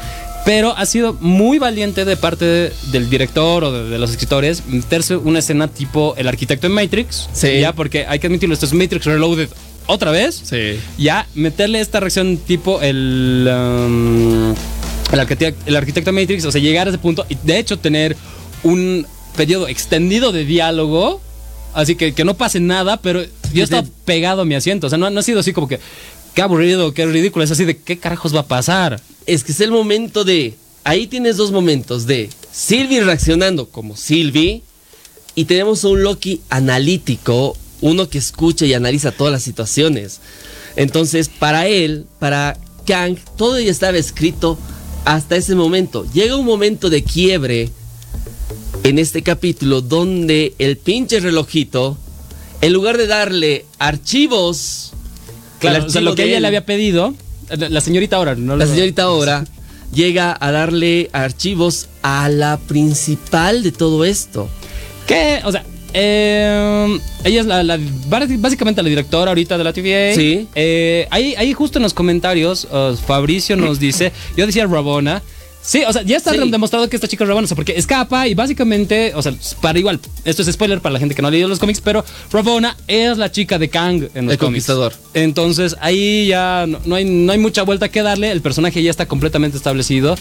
[0.46, 4.64] Pero ha sido muy valiente de parte de- del director o de, de los escritores
[4.68, 7.60] meterse una escena tipo el arquitecto en Matrix, Sí.
[7.62, 9.50] ya, porque hay que admitirlo, esto es Matrix Reloaded
[9.88, 10.80] otra vez, Sí.
[10.98, 14.54] ya meterle esta reacción tipo el, um,
[15.12, 18.16] el, arquitecto, el arquitecto Matrix, o sea, llegar a ese punto y de hecho tener
[18.64, 21.22] un periodo extendido de diálogo,
[21.74, 23.22] así que que no pase nada, pero
[23.54, 25.80] yo estaba pegado a mi asiento, o sea, no, no ha sido así como que,
[26.34, 29.02] qué aburrido, qué ridículo, es así de, ¿qué carajos va a pasar?
[29.26, 30.56] Es que es el momento de.
[30.84, 34.64] Ahí tienes dos momentos de Sylvie reaccionando como Sylvie.
[35.36, 40.20] Y tenemos a un Loki analítico, uno que escucha y analiza todas las situaciones.
[40.76, 44.58] Entonces, para él, para Kang, todo ya estaba escrito
[45.06, 46.06] hasta ese momento.
[46.14, 47.70] Llega un momento de quiebre
[48.84, 51.98] en este capítulo donde el pinche relojito,
[52.62, 54.94] en lugar de darle archivos,
[55.60, 57.14] Claro, el o sea, archivo lo que ella él, le había pedido,
[57.50, 59.46] la señorita ahora, no la señorita ahora
[59.94, 64.50] llega a darle archivos a la principal de todo esto.
[65.06, 65.42] ¿Qué?
[65.44, 65.64] O sea,
[65.94, 67.80] eh, ella es la, la-
[68.38, 70.16] básicamente la directora ahorita de la TVA.
[70.16, 70.48] Sí.
[70.56, 75.22] Eh, ahí, ahí justo en los comentarios, uh, Fabricio nos dice, yo decía Rabona.
[75.64, 76.40] Sí, o sea, ya está Sí.
[76.50, 80.42] demostrado que esta chica es sea, porque escapa y básicamente, o sea, para igual, esto
[80.42, 83.32] es spoiler para la gente que no ha leído los cómics, pero Rabona es la
[83.32, 84.66] chica de Kang en los El cómics.
[84.66, 84.94] Conquistador.
[85.14, 88.90] Entonces ahí ya no, no hay, no hay mucha vuelta que darle, el personaje ya
[88.90, 90.16] está completamente establecido.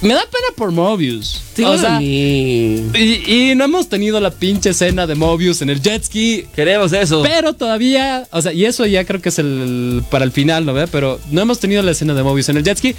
[0.00, 1.42] Me da pena por Mobius.
[1.64, 2.90] O sea, y,
[3.26, 6.46] y no hemos tenido la pinche escena de Mobius en el jet ski.
[6.56, 7.22] Queremos eso.
[7.22, 10.72] Pero todavía, o sea, y eso ya creo que es el para el final, ¿no
[10.72, 10.86] ve?
[10.86, 12.94] Pero no hemos tenido la escena de Mobius en el jet ski.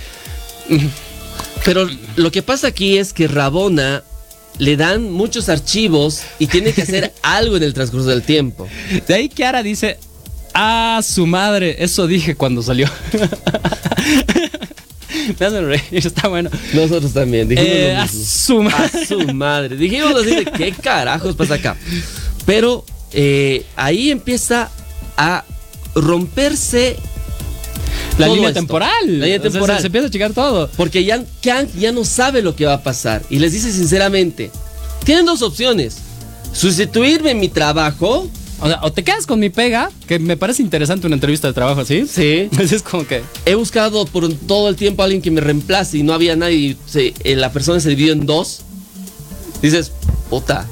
[1.66, 4.04] Pero lo que pasa aquí es que Rabona
[4.58, 8.68] le dan muchos archivos y tiene que hacer algo en el transcurso del tiempo.
[9.08, 9.98] De ahí Kiara dice,
[10.54, 12.90] ah, su madre, eso dije cuando salió.
[15.40, 16.50] Me hacen reír, está bueno.
[16.74, 18.26] Nosotros también dijimos Eh, lo a mismo.
[18.26, 19.06] su A madre.
[19.06, 19.76] su madre.
[19.76, 21.76] Dijimos así de qué carajos pasa acá.
[22.46, 24.70] Pero eh, ahí empieza
[25.18, 25.44] a
[25.96, 26.96] romperse
[28.20, 28.60] La todo línea esto.
[28.62, 28.92] temporal.
[29.06, 29.80] La línea O sea, se- temporal.
[29.82, 30.70] se, empieza a checar todo.
[30.78, 33.24] Porque ya Kang ya no sabe lo que va a pasar.
[33.30, 34.52] Y les dice sinceramente,
[35.04, 35.98] tienen dos opciones.
[36.54, 38.30] Sustituirme en mi trabajo.
[38.62, 41.54] O sea, o te quedas con mi pega, que me parece interesante una entrevista de
[41.54, 42.06] trabajo así.
[42.08, 42.50] Sí.
[42.60, 43.22] Es como que.
[43.46, 46.76] He buscado por todo el tiempo a alguien que me reemplace y no había nadie.
[46.86, 48.62] se- eh, la persona se dividió en dos.
[49.62, 49.92] Dices,
[50.30, 50.68] puta.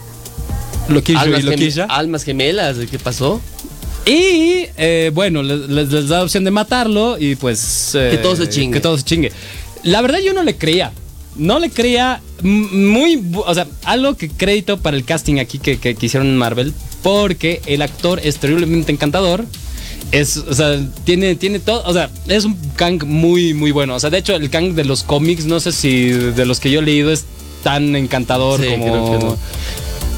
[0.90, 3.42] Almas, y gem- almas gemelas, ¿qué pasó?
[4.08, 7.91] Y eh, bueno, les, les- les da la opción de matarlo y pues.
[7.96, 8.76] eh, Que todo se chingue.
[8.76, 9.32] Que todo se chingue.
[9.84, 10.91] La verdad, yo no le creía.
[11.36, 13.22] No le creía muy.
[13.36, 16.74] O sea, algo que crédito para el casting aquí que, que, que hicieron en Marvel.
[17.04, 19.46] Porque el actor es terriblemente encantador.
[20.12, 21.84] Es, o sea, tiene, tiene todo.
[21.86, 23.96] O sea, es un Kang muy, muy bueno.
[23.96, 26.72] O sea, de hecho, el Kang de los cómics, no sé si de los que
[26.72, 27.26] yo he leído es
[27.63, 28.84] tan encantador Sí, como.
[28.86, 29.38] creo que no.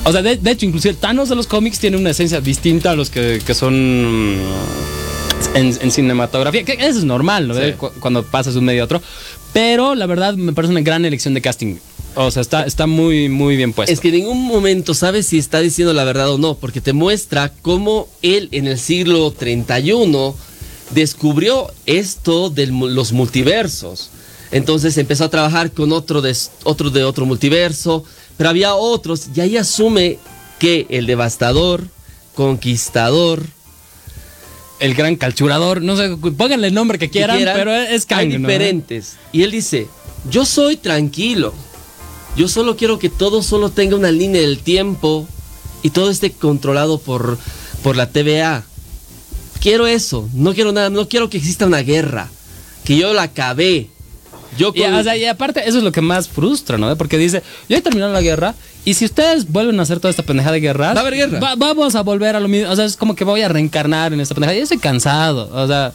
[0.06, 2.96] O sea, de, de hecho, inclusive Thanos de los cómics tiene una esencia distinta a
[2.96, 4.40] los que, que son mm,
[5.56, 6.64] en, en cinematografía.
[6.64, 7.56] Que eso es normal, ¿no?
[7.56, 7.74] Sí.
[7.78, 9.02] Cu- Cuando pasas de un medio a otro.
[9.54, 11.76] Pero la verdad me parece una gran elección de casting.
[12.16, 13.92] O sea, está, está muy, muy bien puesto.
[13.94, 16.94] Es que en ningún momento sabes si está diciendo la verdad o no, porque te
[16.94, 20.36] muestra cómo él en el siglo 31
[20.92, 24.10] descubrió esto de los multiversos.
[24.52, 28.04] Entonces empezó a trabajar con otro de, otro de otro multiverso,
[28.40, 30.18] pero había otros y ahí asume
[30.60, 31.84] que el devastador,
[32.36, 33.44] conquistador,
[34.80, 38.28] el gran calchurador, no sé, pónganle el nombre que quieran, quieran, pero es Kang, hay
[38.30, 38.48] ¿no?
[38.48, 39.18] diferentes.
[39.34, 39.90] Y él dice,
[40.32, 41.54] yo soy tranquilo.
[42.38, 45.28] Yo solo quiero que todo solo tenga una línea del tiempo
[45.84, 47.38] y todo esté controlado por,
[47.84, 48.64] por la TVA.
[49.60, 52.30] Quiero eso, no quiero nada, no quiero que exista una guerra.
[52.86, 53.90] Que yo la acabé.
[54.58, 56.96] Yo Y, con- o sea, y aparte, eso es lo que más frustra, ¿no?
[56.98, 60.24] Porque dice, ya he terminado la guerra, y si ustedes vuelven a hacer toda esta
[60.24, 61.40] pendejada de guerras, Va a haber guerra.
[61.40, 62.72] va- vamos a volver a lo mismo.
[62.72, 64.58] O sea, es como que voy a reencarnar en esta pendejada.
[64.58, 65.50] Ya estoy cansado.
[65.54, 65.92] O sea,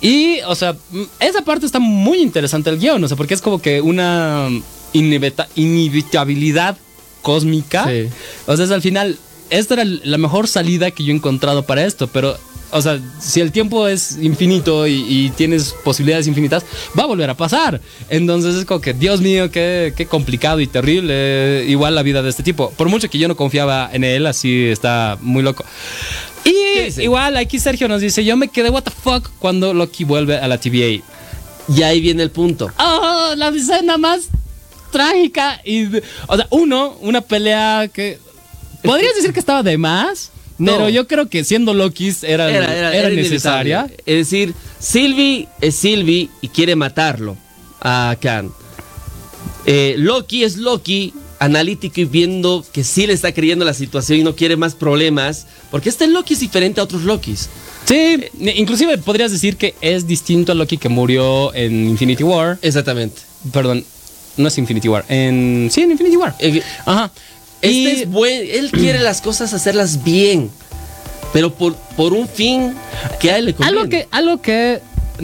[0.00, 3.42] y, o sea, mm, esa parte está muy interesante el guion, o sea, porque es
[3.42, 4.48] como que una
[4.94, 6.76] inevita- inevitabilidad
[7.22, 7.84] cósmica.
[7.88, 8.08] Sí.
[8.46, 9.18] O sea, es al final,
[9.50, 12.36] esta era la mejor salida que yo he encontrado para esto, pero.
[12.72, 16.64] O sea, si el tiempo es infinito y, y tienes posibilidades infinitas,
[16.98, 17.80] va a volver a pasar.
[18.08, 21.12] Entonces es como que, Dios mío, qué, qué complicado y terrible.
[21.12, 22.70] eh, igual la vida de este tipo.
[22.70, 25.64] Por mucho que yo no confiaba en él, así está muy loco.
[26.44, 30.04] ¿Qué Y igual aquí Sergio nos dice, yo me quedé what the fuck cuando Loki
[30.04, 31.02] vuelve a la TVA.
[31.68, 32.70] Y ahí viene el punto.
[32.78, 33.34] ¡Oh!
[33.36, 34.28] La escena más
[34.90, 35.60] trágica.
[35.64, 35.86] Y,
[36.26, 38.18] o sea, uno, una pelea que
[38.82, 40.30] podrías decir que estaba de más.
[40.60, 40.72] No.
[40.76, 43.90] Pero yo creo que siendo Lokis era, Era, era- era era necesaria.
[44.06, 47.36] Es decir, Sylvie es Sylvie y quiere matarlo
[47.80, 48.52] a Khan.
[49.66, 54.22] Eh, Loki es Loki, analítico y viendo que sí le está creyendo la situación y
[54.22, 55.46] no quiere más problemas.
[55.70, 57.48] Porque este Loki es diferente a otros Lokis.
[57.86, 62.58] Sí, inclusive podrías decir que es distinto a Loki que murió en Infinity War.
[62.62, 63.22] Exactamente.
[63.52, 63.84] Perdón,
[64.36, 65.04] no es Infinity War.
[65.08, 66.34] En, sí, en Infinity War.
[66.38, 67.10] Eh, Ajá.
[67.62, 70.50] Este Y- es buen, él quiere las cosas hacerlas bien,
[71.32, 72.74] pero por, por un fin
[73.20, 73.78] que a él le conviene.
[73.78, 74.80] Algo que, algo que,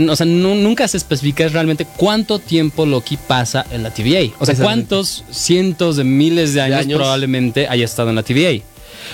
[0.08, 4.32] o sea, nu- nunca se especifica es realmente cuánto tiempo Loki pasa en la TVA.
[4.38, 6.98] O sea, cuántos cientos de miles de años, años.
[6.98, 8.62] probablemente haya estado en la TVA.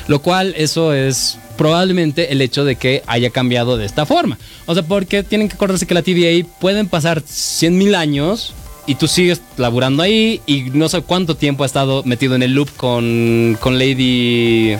[0.09, 4.39] Lo cual, eso es probablemente el hecho de que haya cambiado de esta forma.
[4.67, 8.53] O sea, porque tienen que acordarse que la TVA pueden pasar 100 mil años
[8.87, 12.53] y tú sigues laburando ahí y no sé cuánto tiempo ha estado metido en el
[12.55, 14.77] loop con, con Lady...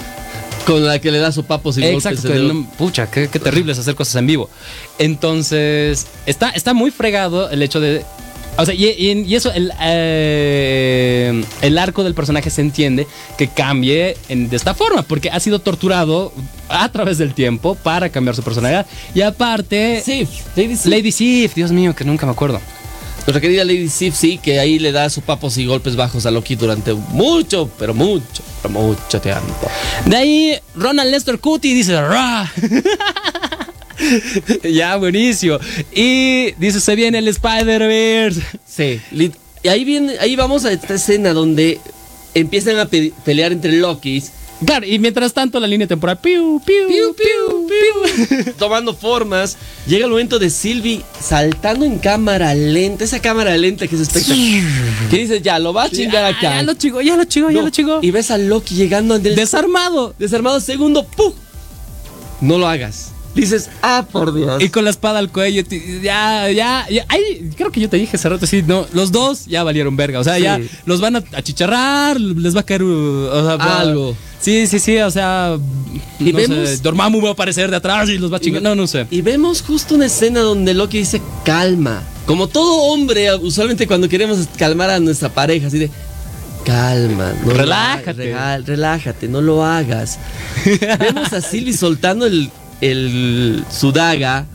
[0.67, 2.41] Con la que le da sopapos y Exacto, golpes.
[2.43, 4.49] no- pucha, qué, qué terrible es hacer cosas en vivo.
[5.01, 8.05] Entonces, está, está muy fregado el hecho de.
[8.57, 13.49] O sea, y, y- y eso, el, eh, el arco del personaje se entiende que
[13.49, 16.33] cambie en- de esta forma, porque ha sido torturado
[16.69, 18.87] a través del tiempo para cambiar su personalidad.
[19.17, 20.87] Y aparte, Sif, Lady Sif.
[20.87, 22.61] Lady Sif, Dios mío, que nunca me acuerdo.
[23.27, 26.57] Nuestra querida Lady Sif, sí, que ahí le da sopapos y golpes bajos a Loki
[26.57, 29.71] durante mucho, pero mucho, pero mucho tiempo.
[30.07, 32.51] De ahí, Ronald Lester Cutie dice, "Ra".
[34.65, 35.59] ya, buenísimo.
[35.95, 38.43] Y dice, se viene el Spider-Verse.
[38.67, 39.01] Sí.
[39.63, 41.79] Y ahí viene, ahí vamos a esta escena donde
[42.35, 44.33] empiezan a pe- pelear entre Lokis,
[44.65, 48.53] Claro, y mientras tanto la línea temporal, piu, piu, Piu, piu, piu, piu.
[48.59, 49.57] tomando formas.
[49.87, 55.09] Llega el momento de Sylvie saltando en cámara lenta, esa cámara lenta que es espectacular.
[55.11, 56.57] que dices, ya, lo va a chingar Ya, acá.
[56.57, 57.99] ya lo chingó, ya lo chingó, ya No, lo chingó.
[58.03, 60.15] Y ves a Loki llegando del Desarmado.
[60.19, 61.33] desarmado segundo, ¡pum!
[62.41, 63.11] No lo hagas.
[63.35, 64.63] Dices, ah, por Dios.
[64.63, 65.63] Y con la espada al cuello,
[66.03, 67.07] ya, ya, ya.
[67.09, 70.21] Ay, creo que yo te dije hace rato, sí, no, los dos ya valieron verga.
[70.21, 70.43] O sea, Sí.
[70.43, 74.15] ya los van a achicharrar, les va a caer uh, o sea, va- Algo.
[74.39, 75.57] Sí, sí, sí, o sea.
[76.19, 78.61] Y no vemos- sé, Dormammu va a aparecer de atrás y los va a chingar.
[78.61, 79.07] No, no sé.
[79.11, 82.03] Y vemos justo una escena donde Loki dice, calma.
[82.27, 85.91] Como todo hombre, usualmente cuando queremos calmar a nuestra pareja, así de,
[86.65, 87.33] calma.
[87.45, 88.35] no Relájate.
[88.35, 90.19] hagas, relájate, no lo hagas.
[90.99, 92.51] vemos a Sylvie soltando el,
[92.83, 94.47] el, su daga.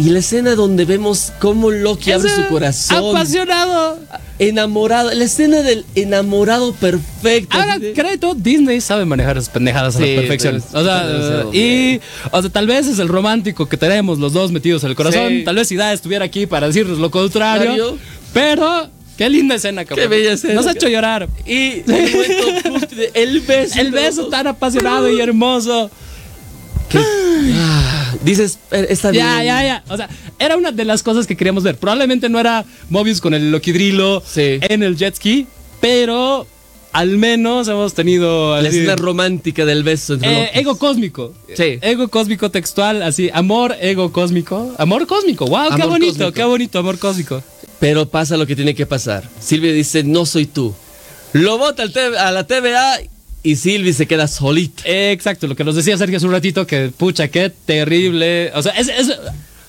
[0.00, 3.16] Y la escena donde vemos cómo Loki abre su corazón.
[3.16, 3.98] Apasionado.
[4.38, 5.12] Enamorado.
[5.12, 7.56] La escena del enamorado perfecto.
[7.56, 10.62] Ahora, crédito, Disney sabe manejar esas pendejadas a la perfección.
[10.70, 14.32] pero O sea, pero y, o sea, tal vez es el romántico que tenemos los
[14.32, 15.28] dos metidos en el corazón.
[15.30, 15.42] Sí.
[15.44, 17.98] Tal vez Ida estuviera aquí para decirnos lo contrario.
[18.32, 20.04] Pero, qué linda escena, cabrón.
[20.04, 20.54] Qué bella escena.
[20.54, 21.28] Nos ha hecho llorar.
[21.44, 23.80] Y el momento el beso.
[23.80, 25.90] El beso tan apasionado y hermoso.
[26.94, 27.02] Ah,
[28.22, 29.24] Dices, eh, está bien.
[29.24, 29.84] Ya, ya, ya.
[29.88, 30.08] O sea,
[30.38, 31.76] era una de las cosas que queríamos ver.
[31.76, 34.58] Probablemente no era Mobius con el Loquidrilo Sí.
[34.62, 35.46] en el jet ski,
[35.80, 36.46] pero
[36.92, 38.60] al menos hemos tenido.
[38.60, 41.34] La así- escena romántica del beso entre Eh, ego cósmico.
[41.54, 41.78] Sí.
[41.82, 43.30] Ego cósmico textual, así.
[43.32, 44.74] Amor, ego cósmico.
[44.78, 45.46] Amor cósmico.
[45.46, 46.32] Wow, qué bonito, cósmico.
[46.32, 47.42] qué bonito, amor cósmico.
[47.78, 49.28] Pero pasa lo que tiene que pasar.
[49.40, 50.74] Silvia dice, no soy tú.
[51.32, 51.84] Lo bota
[52.18, 52.98] a la TVA
[53.42, 54.82] y Silvia se queda solita.
[54.86, 58.50] Exacto, lo que nos decía Sergio hace un ratito, que pucha, qué terrible.
[58.54, 58.88] O sea, es.
[58.88, 59.12] es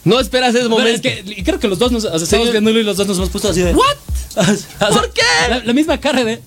[0.05, 0.89] No esperas ese momento.
[0.91, 2.05] es que y creo que los dos nos.
[2.05, 2.51] O sea, estamos Sí.
[2.51, 3.73] viéndolo y los dos nos hemos puesto así de.
[3.73, 3.95] ¿What?
[4.93, 5.21] ¿Por qué?
[5.49, 6.39] La, la misma cara de.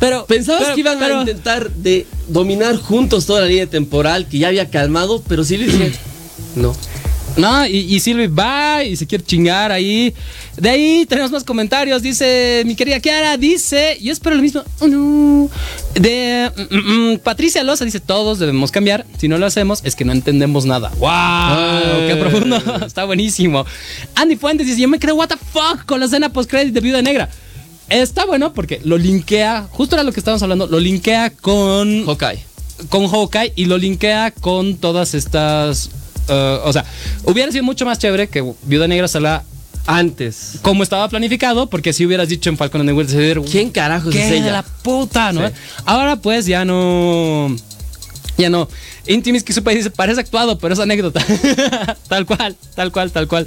[0.00, 0.26] Pero.
[0.26, 4.38] Pensabas pero- que iban pero- a intentar de dominar juntos toda la línea temporal que
[4.38, 5.92] ya había calmado, pero Silvia dice,
[6.56, 6.74] no.
[7.36, 10.14] No, y, y Silvi va y se quiere chingar ahí.
[10.56, 12.00] De ahí tenemos más comentarios.
[12.02, 14.62] Dice mi querida Kiara, dice, yo espero lo mismo.
[14.80, 15.50] Oh, no.
[15.94, 19.04] De mm, mm, mm, Patricia Loza dice, todos debemos cambiar.
[19.18, 20.90] Si no lo hacemos, es que no entendemos nada.
[20.98, 22.08] ¡Wow!
[22.08, 22.56] ¡Qué profundo!
[22.86, 23.66] Está buenísimo.
[24.14, 27.02] Andy Fuentes dice, yo me creo what the fuck con la escena post-credit de Viuda
[27.02, 27.28] Negra.
[27.88, 32.44] Está bueno porque lo linkea, justo era lo que estábamos hablando, lo linkea con Hawkeye.
[32.88, 35.90] con Hawkeye y lo linkea con todas estas.
[36.28, 36.84] Eh, o sea,
[37.24, 39.44] hubiera sido mucho más chévere que Viuda Negra salga
[39.86, 40.58] Antes.
[40.62, 44.26] como estaba planificado, porque si hubieras dicho en Falcon and the Winter ¿Quién carajos ¿qué
[44.26, 44.52] es ella?
[44.52, 45.46] la puta, no?
[45.46, 45.54] Sí.
[45.84, 47.54] Ahora pues ya no.
[48.36, 48.68] Ya no.
[49.06, 51.24] Intimis que supe dice, parece actuado, pero es anécdota.
[52.08, 53.46] tal cual, tal cual, tal cual.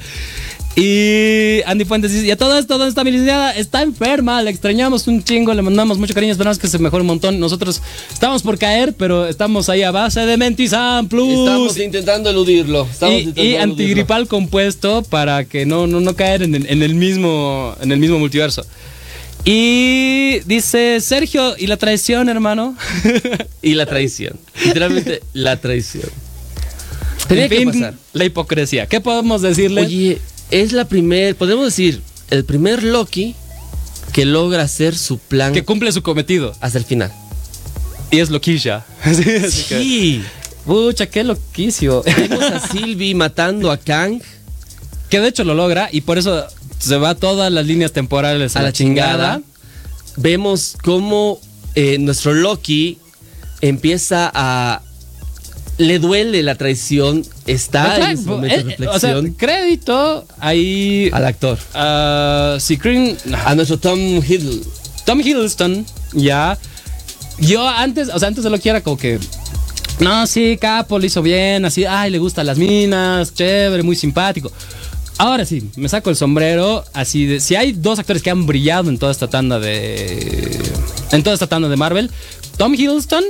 [0.80, 3.52] Y Andy Fuentes dice, y a todo esto, ¿dónde está mi licenciada?
[3.52, 7.08] Está enferma, la extrañamos un chingo, le mandamos mucho cariño, esperamos que se mejore un
[7.08, 7.38] montón.
[7.38, 11.40] Nosotros estamos por caer, pero estamos ahí a base de Mentizan Plus.
[11.40, 12.88] Estamos intentando eludirlo.
[12.90, 13.74] Estamos y, intentando y eludirlo.
[13.74, 18.00] antigripal compuesto para que no, no, no caer en el, en el mismo, en el
[18.00, 18.66] mismo multiverso.
[19.44, 22.78] Y dice Sergio, ¿y la traición, hermano?
[23.62, 24.40] y la traición.
[24.64, 26.10] Literalmente, la traición.
[27.28, 27.94] Tenía que pasar.
[28.14, 28.88] La hipocresía.
[28.88, 29.82] ¿Qué podemos decirle?
[29.82, 30.22] Oye,
[30.52, 33.36] es la primer, podemos decir, el primer Loki
[34.14, 35.54] que logra hacer su plan.
[35.54, 36.56] Que cumple su cometido.
[36.60, 37.12] Hasta el final.
[38.12, 38.86] Y es loquilla.
[39.50, 40.24] sí.
[40.66, 42.04] Pucha, qué loquicio.
[42.04, 44.22] Vemos a Sylvie matando a Kang.
[45.10, 46.46] Que de hecho lo logra y por eso
[46.78, 49.42] se va todas las líneas temporales a, la chingada.
[50.18, 51.40] Vemos cómo
[51.76, 53.00] eh, nuestro Loki
[53.62, 54.82] empieza a
[55.80, 58.96] le duele la traición, está en su momento de reflexión.
[58.96, 61.58] O sea, crédito ahí al actor.
[61.74, 62.58] a
[63.56, 64.72] nuestro Tom Hiddleston.
[65.06, 66.58] Tom Hiddleston, ya.
[67.40, 69.20] Yo antes, o sea, antes de lo que era como que
[70.02, 74.52] no, sí, Capo lo hizo bien, así, ay, le gustan las minas, chévere, muy simpático.
[75.18, 78.90] Ahora sí, me saco el sombrero, así de, si hay dos actores que han brillado
[78.90, 80.60] en toda esta tanda de
[81.12, 82.12] en toda esta tanda de Marvel,
[82.58, 83.24] Tom Hiddleston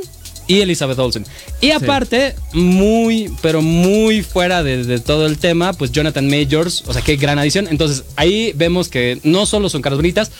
[0.50, 1.26] y Elizabeth Olsen.
[1.62, 7.04] Y aparte, muy, pero muy fuera de, todo el tema, pues Jonathan Majors, o sea,
[7.04, 7.68] qué gran adición.
[7.70, 10.32] Entonces, ahí vemos que no solo son caras bonitas,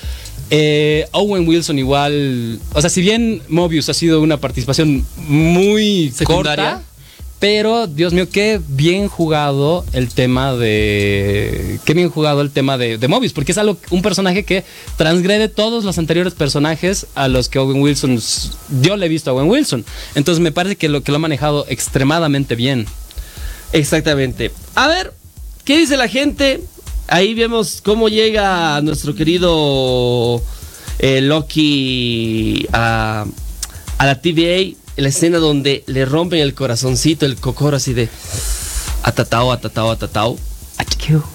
[0.50, 6.82] eh, Owen Wilson igual, o sea, si bien Mobius ha sido una participación muy corta,
[7.40, 11.80] pero, Dios mío, qué bien jugado el tema de.
[11.86, 14.66] Qué bien jugado el tema de, de Mobius, porque es algo, un personaje que
[14.98, 18.20] transgrede todos los anteriores personajes a los que Owen Wilson.
[18.82, 19.86] Yo le he visto a Owen Wilson.
[20.16, 22.88] Entonces me parece que lo, que lo ha manejado extremadamente bien.
[23.72, 24.52] Exactamente.
[24.76, 25.14] A ver,
[25.64, 26.62] ¿qué dice la gente?
[27.08, 30.42] Ahí vemos cómo llega nuestro querido
[31.00, 33.26] eh, Loki a,
[33.98, 38.10] a la TVA la escena donde le rompen el corazoncito, el cocoro así de
[39.04, 40.38] atatao, atatao, atatao.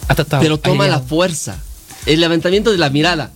[0.09, 0.41] atatao.
[0.41, 1.59] Pero toma la fuerza,
[2.07, 3.31] el levantamiento de la mirada.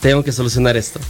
[0.00, 1.00] tengo que solucionar esto.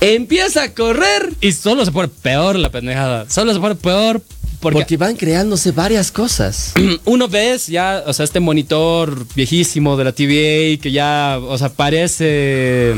[0.00, 1.32] Empieza a correr.
[1.40, 3.30] Y solo se pone peor la pendejada.
[3.30, 4.20] Solo se pone peor
[4.62, 6.72] porque, van creándose varias cosas.
[7.04, 11.68] Uno ves ya, o sea, este monitor viejísimo de la TVA que ya, o sea,
[11.68, 12.94] parece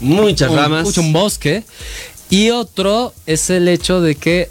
[0.00, 0.84] muchas ramas.
[0.84, 1.64] Mucho un bosque.
[2.32, 4.48] Y otro es el hecho de que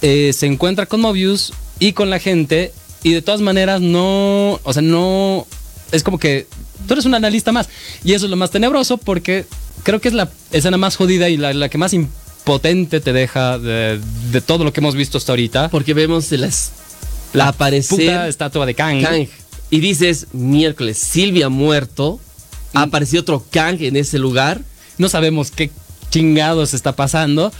[0.00, 4.72] eh, se encuentra con Mobius y con la gente y de todas maneras no, o
[4.72, 5.46] sea, no,
[5.92, 6.46] es como que
[6.88, 7.68] tú eres un analista más.
[8.04, 9.44] Y eso es lo más tenebroso porque
[9.82, 14.00] creo que es la escena más jodida y la, que más impotente te deja de,
[14.46, 15.68] todo lo que hemos visto hasta ahorita.
[15.68, 16.72] Porque vemos las,
[17.34, 19.02] la, puta estatua de Kang.
[19.02, 19.28] Kang.
[19.68, 22.18] Y dices, miércoles, Silvia muerto,
[22.72, 22.78] mm.
[22.78, 24.62] apareció otro Kang en ese lugar.
[24.96, 25.70] No sabemos qué
[26.14, 27.52] chingados está pasando.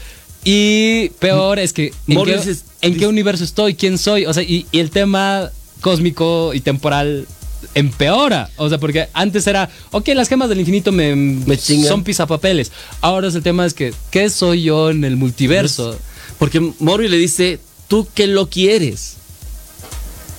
[0.44, 3.74] Y peor es que ¿en, qué, universo estoy?
[3.74, 4.26] ¿Quién soy?
[4.26, 5.50] O sea, y, el tema
[5.80, 7.26] cósmico y temporal
[7.74, 8.50] empeora.
[8.56, 12.70] O sea, porque antes era, ok, las gemas del infinito me, me son pisapapeles.
[13.00, 15.98] Ahora es el tema es que, ¿qué soy yo en el multiverso?
[16.38, 19.16] Porque Mori le dice, ¿tú qué lo quieres?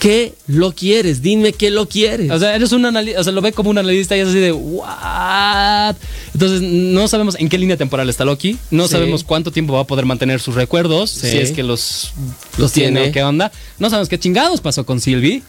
[0.05, 1.23] Qué lo quieres?
[1.23, 2.29] Dime qué lo quieres.
[2.29, 4.37] O sea, eres un analista, o sea, lo ve como un analista y es así
[4.37, 5.95] de, ¿what?
[6.31, 9.87] Entonces, no sabemos en qué línea temporal está Loki, no sabemos cuánto tiempo va a
[9.87, 12.13] poder mantener sus recuerdos, si es que los,
[12.59, 13.51] los tiene, qué onda.
[13.79, 15.41] No sabemos qué chingados pasó con Sylvie.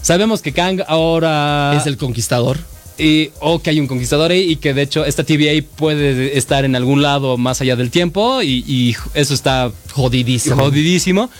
[0.00, 1.76] Sabemos que Kang ahora...
[1.76, 2.58] Es el conquistador.
[2.96, 6.64] Y, o que hay un conquistador ahí y que de hecho esta TVA puede estar
[6.64, 10.56] en algún lado más allá del tiempo y, y eso está jodidísimo.
[10.56, 11.30] jodidísimo.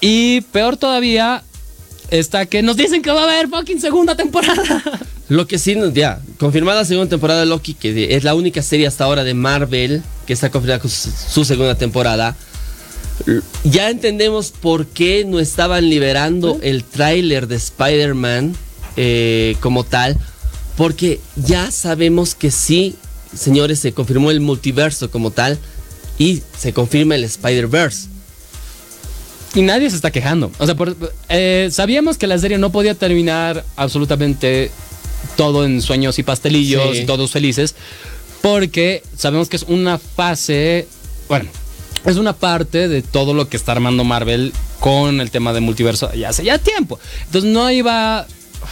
[0.00, 1.42] Y peor todavía,
[2.10, 4.82] está que nos dicen que va a haber fucking segunda temporada.
[5.28, 9.04] Lo que sí, ya, confirmada segunda temporada de Loki, que es la única serie hasta
[9.04, 12.36] ahora de Marvel que está confirmada con su, segunda temporada.
[13.64, 18.54] Ya entendemos por qué no estaban liberando el tráiler de Spider-Man
[18.96, 20.16] eh, como tal,
[20.76, 22.94] porque ya sabemos que sí,
[23.34, 25.58] señores, se confirmó el multiverso como tal
[26.18, 28.15] y se confirma el Spider-Verse.
[29.56, 30.52] Y nadie se está quejando.
[30.58, 30.76] O sea,
[31.30, 34.70] eh, sabíamos que la serie no podía terminar absolutamente
[35.36, 37.74] todo en sueños y pastelillos, todos felices,
[38.42, 40.86] porque sabemos que es una fase,
[41.28, 41.48] bueno,
[42.04, 46.12] es una parte de todo lo que está armando Marvel con el tema de multiverso
[46.12, 47.00] ya hace ya tiempo.
[47.24, 48.26] Entonces no iba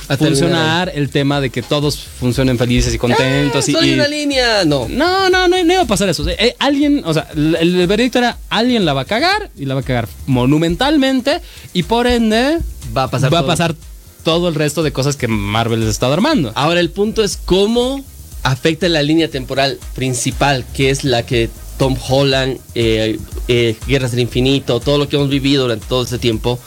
[0.09, 3.69] a funcionar el tema de que todos funcionen felices y contentos.
[3.69, 4.89] y, una línea, no.
[4.89, 6.29] No, no, no, iba a pasar eso.
[6.29, 9.81] Eh, alguien, o sea, el, veredicto era alguien la va a cagar y la va
[9.81, 11.41] a cagar monumentalmente
[11.73, 12.59] y por ende
[12.97, 13.75] va a pasar, va a pasar
[14.23, 16.53] todo el resto de cosas que Marvel les está armando.
[16.55, 18.05] Ahora el punto es cómo
[18.43, 23.19] afecta la línea temporal principal, que es la que Tom Holland, eh,
[23.49, 26.59] eh, Guerras del Infinito, todo lo que hemos vivido durante todo este tiempo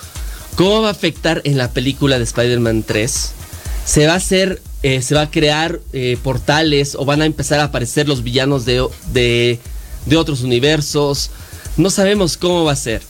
[0.58, 3.32] ¿Cómo va a afectar en la película de Spider-Man 3?
[3.86, 7.60] ¿Se va a hacer eh, se va a crear eh, portales o van a empezar
[7.60, 9.60] a aparecer los villanos de, de,
[10.16, 11.32] otros universos.
[11.78, 13.02] No sabemos cómo va a ser.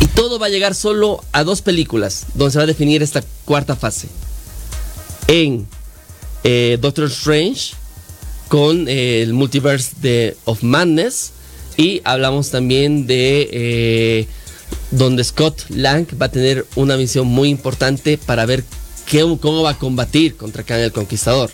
[0.00, 3.22] Y todo va a llegar solo a dos películas donde se va a definir esta
[3.44, 4.08] cuarta fase.
[5.28, 5.68] En
[6.42, 7.74] eh, Doctor Strange
[8.48, 11.30] con el multiverse de of Madness
[11.76, 14.28] y hablamos también de
[14.98, 18.64] donde Scott Lang va a tener una misión muy importante para ver
[19.06, 21.50] qué, cómo va a combatir contra Kang el Conquistador.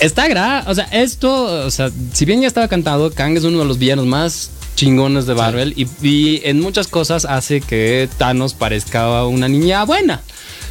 [0.00, 3.60] Está gra, o sea, esto, o sea, si bien ya estaba cantado, Kang es uno
[3.60, 8.54] de los villanos más chingones de Marvel y, y en muchas cosas hace que Thanos
[8.54, 10.20] parezca una niña buena.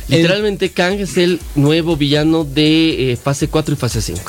[0.07, 4.21] Literalmente Kang es el nuevo villano de eh, fase 4 y fase 5.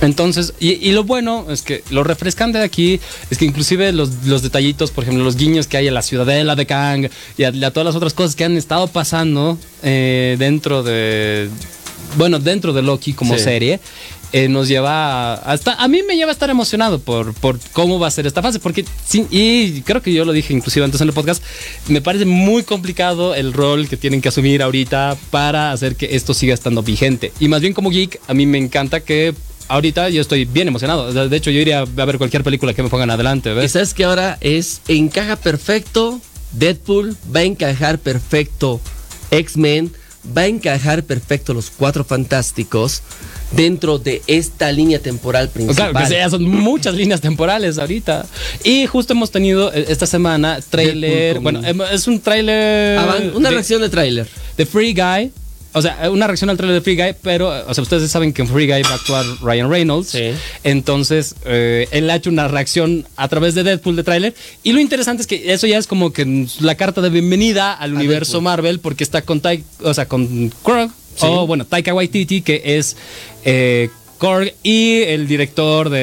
[0.00, 4.26] Entonces, y, y, lo bueno es que lo refrescante de aquí es que inclusive los,
[4.26, 7.48] los, detallitos, por ejemplo, los guiños que hay a la ciudadela de Kang y a,
[7.48, 11.48] a todas las otras cosas que han estado pasando eh, dentro de,
[12.16, 13.42] bueno, dentro de Loki como sí.
[13.42, 13.80] serie,
[14.32, 17.98] eh, nos lleva a, hasta a mí me lleva a estar emocionado por, por cómo
[17.98, 21.00] va a ser esta fase porque sí, y creo que yo lo dije inclusive antes
[21.00, 21.42] en el podcast
[21.88, 26.34] me parece muy complicado el rol que tienen que asumir ahorita para hacer que esto
[26.34, 29.34] siga estando vigente y más bien como geek a mí me encanta que
[29.68, 31.28] ahorita yo estoy bien emocionado.
[31.28, 33.52] De hecho, yo iría a ver cualquier película que me pongan adelante.
[33.52, 33.66] ¿ves?
[33.66, 36.20] Y sabes que ahora es encaja perfecto.
[36.52, 38.80] Deadpool va a encajar perfecto.
[39.30, 39.92] X-Men
[40.36, 43.02] va a encajar perfecto los cuatro fantásticos
[43.52, 45.90] dentro de esta línea temporal principal.
[45.90, 48.26] Claro, que ya son muchas líneas temporales ahorita.
[48.64, 51.40] Y justo hemos tenido esta semana trailer.
[51.40, 52.98] Bueno, es un trailer.
[53.34, 54.28] Una de, reacción de trailer.
[54.56, 55.32] De Free Guy
[55.72, 58.42] o sea, una reacción al trailer de Free Guy, pero, o sea, ustedes saben que
[58.42, 60.08] en Free Guy va a actuar Ryan Reynolds.
[60.10, 60.30] Sí.
[60.64, 64.34] Entonces, eh, él ha hecho una reacción a través de Deadpool de trailer.
[64.62, 67.92] Y lo interesante es que eso ya es como que la carta de bienvenida al
[67.92, 68.44] a universo Deadpool.
[68.44, 71.26] Marvel, porque está con, Tai, o sea, con Krog, sí.
[71.26, 72.96] o bueno, Taika Waititi, que es
[73.44, 75.98] eh, Korg y el director de,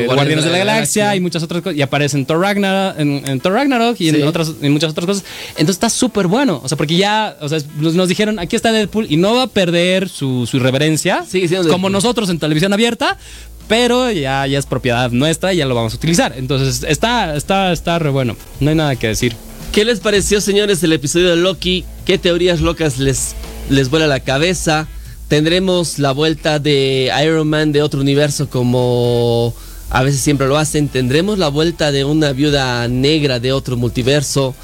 [0.00, 1.76] de Guardianes de la, de la Galaxia, Galaxia, y muchas otras cosas.
[1.76, 4.16] Y aparece en Thor Ragnarok, en, en Thor Ragnarok y sí.
[4.16, 5.24] en, otras, en muchas otras cosas.
[5.50, 6.60] Entonces está súper bueno.
[6.62, 9.46] O sea, porque ya o sea, nos, dijeron, aquí está Deadpool y no va a
[9.48, 13.18] perder su, su irreverencia, sí, sí, como nosotros en televisión abierta.
[13.66, 16.34] Pero ya, ya es propiedad nuestra y ya lo vamos a utilizar.
[16.36, 18.36] Entonces está, está, está re bueno.
[18.60, 19.34] No hay nada que decir.
[19.72, 21.84] ¿Qué les pareció, señores, el episodio de Loki?
[22.04, 23.34] ¿Qué teorías locas les,
[23.70, 24.86] les vuela la cabeza?
[25.28, 29.54] Tendremos la vuelta de Iron Man de otro universo como
[29.90, 30.88] a veces siempre lo hacen.
[30.88, 34.54] Tendremos la vuelta de una viuda negra de otro multiverso.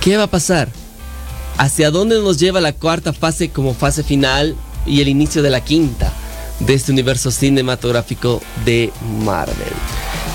[0.00, 0.68] ¿Qué va a pasar?
[1.56, 5.64] ¿Hacia dónde nos lleva la cuarta fase como fase final y el inicio de la
[5.64, 6.12] quinta
[6.60, 8.92] de este universo cinematográfico de
[9.24, 9.54] Marvel?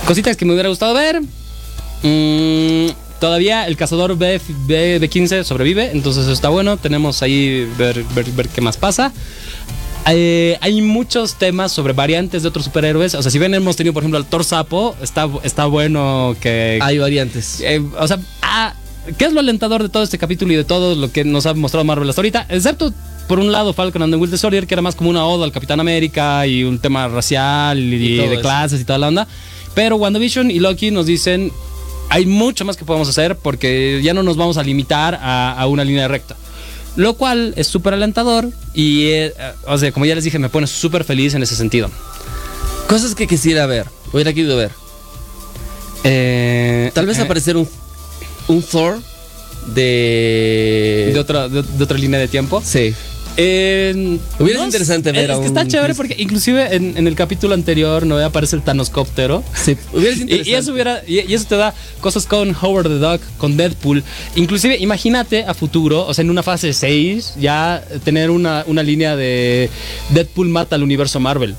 [0.08, 1.22] Cositas que me hubiera gustado ver.
[2.01, 2.89] Mm,
[3.24, 6.76] todavía el cazador B, B, B15 sobrevive, entonces está bueno.
[6.76, 9.13] Tenemos ahí ver, ver, ver qué más pasa.
[10.11, 13.15] Eh, hay muchos temas sobre variantes de otros superhéroes.
[13.15, 16.80] O sea, si bien hemos tenido, por ejemplo, al Thor Sapo, está, está bueno que.
[16.82, 17.61] Hay variantes.
[17.61, 18.74] Eh, o sea, ah,
[19.17, 21.53] ¿qué es lo alentador de todo este capítulo y de todo lo que nos ha
[21.53, 22.47] mostrado Marvel hasta ahorita?
[22.49, 22.93] Excepto,
[23.30, 25.53] por un lado, Falcon and the Winter Soldier, que era más como una oda al
[25.53, 28.41] Capitán América y un tema racial y, y de eso.
[28.41, 29.30] clases y toda la onda.
[29.76, 31.53] Pero WandaVision y Loki nos dicen
[32.10, 35.68] hay mucho más que podemos hacer porque ya no nos vamos a limitar a, a
[35.68, 36.36] una línea recta.
[36.95, 39.34] Lo cual es súper alentador y, eh,
[39.66, 41.89] o sea, como ya les dije, me pone súper feliz en ese sentido.
[42.88, 44.72] Cosas que quisiera ver, hubiera querido ver.
[46.04, 47.68] Eh, Tal vez eh, aparecer un,
[48.47, 48.99] un Thor
[49.74, 51.12] de...
[51.14, 52.62] de, otra, de, de otra línea de tiempo.
[52.64, 52.93] Sí.
[53.38, 57.07] Eh, Hubiera sido interesante ver es a que está un chévere porque inclusive en, en
[57.07, 59.43] el capítulo anterior no aparece el Thanoscóptero.
[59.55, 60.57] Sí, hubiera sido Y, y interesante.
[60.57, 64.03] eso hubiera, y, y eso te da cosas con Howard the Duck, con Deadpool.
[64.36, 69.15] Inclusive, imagínate a futuro, o sea, en una fase 6, ya tener una, una línea
[69.15, 69.69] de
[70.09, 71.55] Deadpool mata al universo Marvel.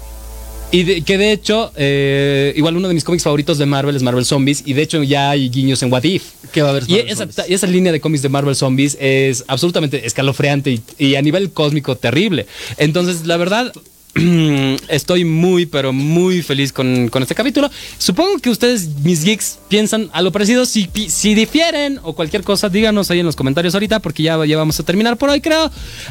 [0.74, 4.02] Y de- que de hecho, eh, igual uno de mis cómics favoritos de Marvel es
[4.02, 4.64] Marvel Zombies.
[4.66, 6.24] Y de hecho ya hay guiños en What If.
[6.52, 6.82] ¿Qué va a haber?
[6.88, 11.14] Y esa, y esa, línea de cómics de Marvel Zombies es absolutamente escalofriante y, y
[11.14, 12.46] a nivel cósmico terrible.
[12.76, 13.72] Entonces, la verdad,
[14.88, 17.68] estoy muy, pero muy feliz con, con, este capítulo.
[17.98, 20.66] Supongo que ustedes, mis geeks, piensan a lo parecido.
[20.66, 24.56] Si, si difieren o cualquier cosa, díganos ahí en los comentarios ahorita, porque ya, ya
[24.56, 25.70] vamos a terminar por hoy, creo.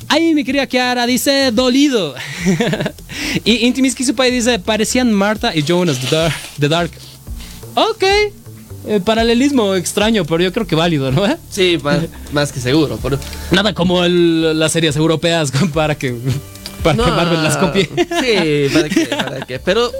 [0.09, 2.13] Ahí mi querida Kiara dice, dolido.
[3.45, 6.33] y Intimiski Supai dice, parecían Marta y Jonas The Dark.
[6.59, 6.91] The Dark.
[7.75, 8.03] Ok.
[8.85, 11.23] Eh, paralelismo extraño, pero yo creo que válido, ¿no?
[11.49, 12.01] Sí, más,
[12.33, 12.99] más que seguro.
[13.01, 13.17] Pero...
[13.51, 16.13] Nada como el, las series europeas para que,
[16.83, 17.85] para No, que Marvel las copie.
[17.85, 19.59] Sí, para que, para que.
[19.59, 19.91] Pero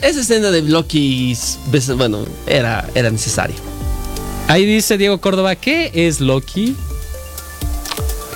[0.00, 1.36] esa escena de Loki,
[1.96, 3.56] bueno, era, era necesaria.
[4.48, 6.76] Ahí dice Diego Córdoba, ¿qué es Loki?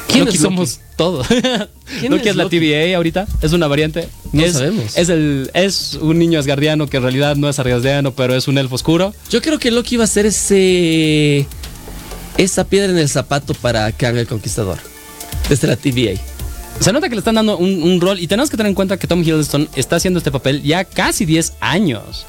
[0.08, 0.54] ¿Quién Loki es Loki?
[0.56, 1.26] somos todos.
[1.28, 2.58] ¿Quién Loki es es la Loki?
[2.58, 4.08] TVA ahorita, es una variante.
[4.32, 4.96] No es, sabemos.
[4.96, 8.58] Es, el, es un niño asgardiano que en realidad no es asgardiano, pero es un
[8.58, 9.14] elfo oscuro.
[9.30, 11.46] Yo creo que Loki iba a ser ese.
[12.38, 14.78] Esa piedra en el zapato para Kang el Conquistador.
[15.48, 16.20] Desde la TVA.
[16.80, 18.96] Se nota que le están dando un, un rol y tenemos que tener en cuenta
[18.96, 22.26] que Tom Hiddleston está haciendo este papel ya casi 10 años.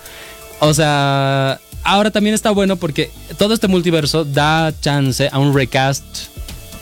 [0.60, 6.04] O sea, ahora también está bueno porque todo este multiverso da chance a un recast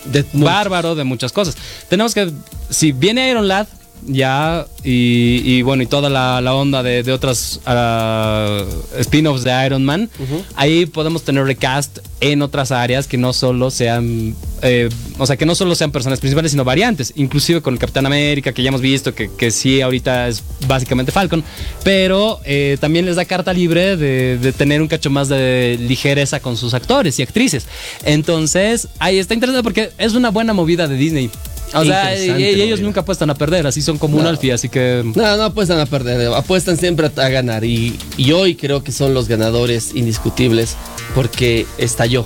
[0.05, 1.55] De bárbaro de muchas cosas.
[1.89, 2.31] Tenemos que,
[2.69, 3.67] si viene Iron Lad,
[4.07, 8.63] ya, y, y bueno, y toda la, la onda de, de otras ah,
[8.99, 10.09] spin-offs de Iron Man,
[10.55, 15.45] ahí podemos tener recast en otras áreas que no solo sean, eh, o sea, que
[15.45, 18.81] no solo sean personas principales, sino variantes, inclusive con el Capitán América, que ya hemos
[18.81, 21.43] visto que, que sí, ahorita es básicamente Falcon,
[21.83, 26.39] pero eh, también les da carta libre de, de tener un cacho más de ligereza
[26.39, 27.65] con sus actores y actrices.
[28.03, 31.29] Entonces, ahí está interesante porque es una buena movida de Disney.
[31.73, 35.03] O sea, y, ellos nunca apuestan a perder, así son como un alfie, así que...
[35.15, 37.65] No, no apuestan a perder, apuestan siempre a, a ganar.
[37.65, 40.75] Y, y hoy creo que son los ganadores indiscutibles
[41.13, 42.25] porque estalló.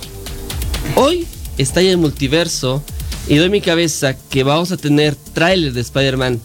[0.96, 1.28] Hoy
[1.58, 2.84] estalla el multiverso
[3.28, 6.40] y doy mi cabeza que vamos a tener tráiler de Spider-Man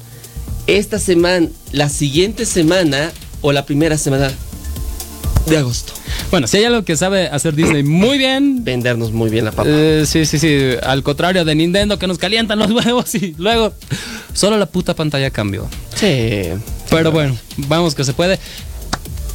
[0.67, 4.33] esta semana, la siguiente semana o la primera semana
[5.47, 5.93] de agosto.
[6.31, 8.65] Bueno, si hay algo que sabe hacer Disney muy bien...
[8.65, 9.69] Vendernos muy bien la papa.
[9.69, 10.59] eh, sí, sí, sí.
[10.83, 13.73] Al contrario de Nintendo que nos calientan los huevos y luego
[14.33, 15.69] solo la puta pantalla cambió.
[15.95, 16.49] Sí.
[16.91, 18.39] Pero bueno, vamos que se puede.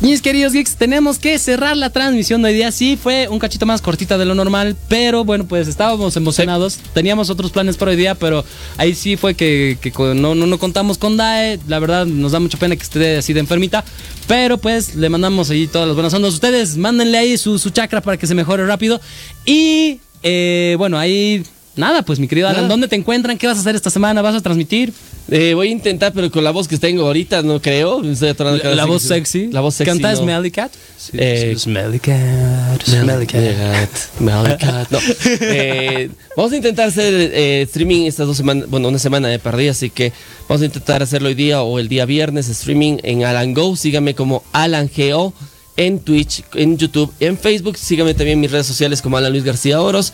[0.01, 2.71] Mis queridos geeks, tenemos que cerrar la transmisión de hoy día.
[2.71, 6.79] Sí, fue un cachito más cortita de lo normal, pero bueno, pues estábamos emocionados.
[6.93, 8.45] Teníamos otros planes para hoy día, pero
[8.77, 11.59] ahí sí fue que, que con- no, no, no contamos con Dae.
[11.67, 13.83] La verdad, nos da mucha pena que esté así de enfermita,
[14.25, 16.33] pero pues le mandamos ahí todas las buenas ondas.
[16.33, 19.01] Ustedes mándenle ahí su, su chakra para que se mejore rápido.
[19.45, 21.43] Y eh, bueno, ahí
[21.75, 22.69] nada, pues mi querido Alan, Nada.
[22.69, 23.37] ¿dónde te encuentran?
[23.37, 24.21] ¿Qué vas a hacer esta semana?
[24.21, 24.93] ¿Vas a transmitir?
[25.31, 28.03] Eh, voy a intentar, pero con la voz que tengo ahorita, no creo.
[28.03, 29.47] Estoy La, la voz sexy.
[29.51, 29.91] La voz sexy.
[29.91, 30.17] ¿Canta no.
[30.17, 30.71] Smelly Cat?
[31.13, 32.83] Eh, Smelly Cat.
[32.83, 33.89] Smelly Cat.
[34.17, 34.87] Smelly cat.
[34.91, 34.99] No.
[35.41, 39.71] Eh, vamos a intentar hacer eh, streaming estas dos semanas, bueno, una semana de perdida,
[39.71, 40.11] así que
[40.47, 43.75] vamos a intentar hacerlo hoy día o el día viernes, streaming en Alan Go.
[43.75, 45.33] Síganme como Alan Go
[45.77, 47.77] en Twitch, en YouTube, en Facebook.
[47.77, 50.11] Síganme también en mis redes sociales como Alan Luis García Oros.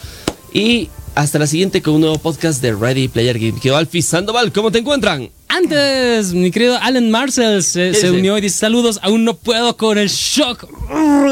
[0.53, 3.59] Y hasta la siguiente con un nuevo podcast de Ready Player Game.
[3.59, 5.29] Quedó Alfie Sandoval, ¿cómo te encuentran?
[5.47, 10.09] Antes, mi querido Alan Marcel se, unió y dice saludos, aún no puedo con el
[10.09, 10.67] shock.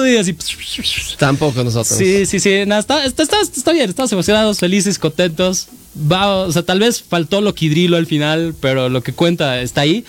[0.07, 0.35] Y así.
[1.17, 1.97] Tampoco nosotros.
[1.97, 2.63] Sí, sí, sí.
[2.65, 5.67] nada, está, está, está- está bien, estamos emocionados, felices, contentos.
[6.11, 9.81] Va, o sea, tal vez faltó lo quidrilo al final, pero lo que cuenta está
[9.81, 10.05] ahí.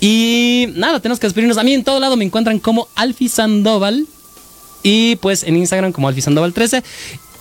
[0.00, 1.56] Y nada, tenemos que despedirnos.
[1.56, 4.06] A mí en todo lado me encuentran como Alfi Sandoval.
[4.82, 6.82] Y pues en Instagram como Alfi Sandoval 13.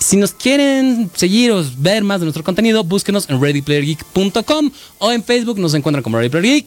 [0.04, 5.24] Si nos quieren seguir o ver más de nuestro contenido, búsquenos en readyplayergeek.com o en
[5.24, 6.66] Facebook nos encuentran como Ready Geek,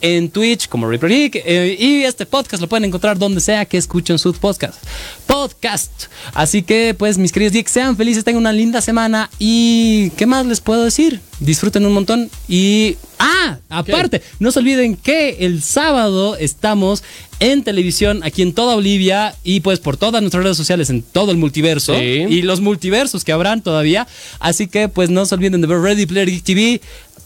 [0.00, 4.18] en Twitch como Geek eh, y este podcast lo pueden encontrar donde sea que escuchen
[4.18, 4.78] sus podcasts.
[5.26, 6.04] Podcast.
[6.34, 10.46] Así que pues mis queridos geeks, sean felices, tengan una linda semana y ¿qué más
[10.46, 11.20] les puedo decir?
[11.40, 17.02] Disfruten un montón y ah, aparte, no se olviden que el sábado estamos
[17.40, 21.32] en televisión aquí en toda Bolivia y pues por todas nuestras redes sociales en todo
[21.32, 22.24] el multiverso Sí.
[22.28, 24.06] y los multiversos que habrán todavía.
[24.40, 26.80] Así que pues no se olviden de ver Ready Player Geek TV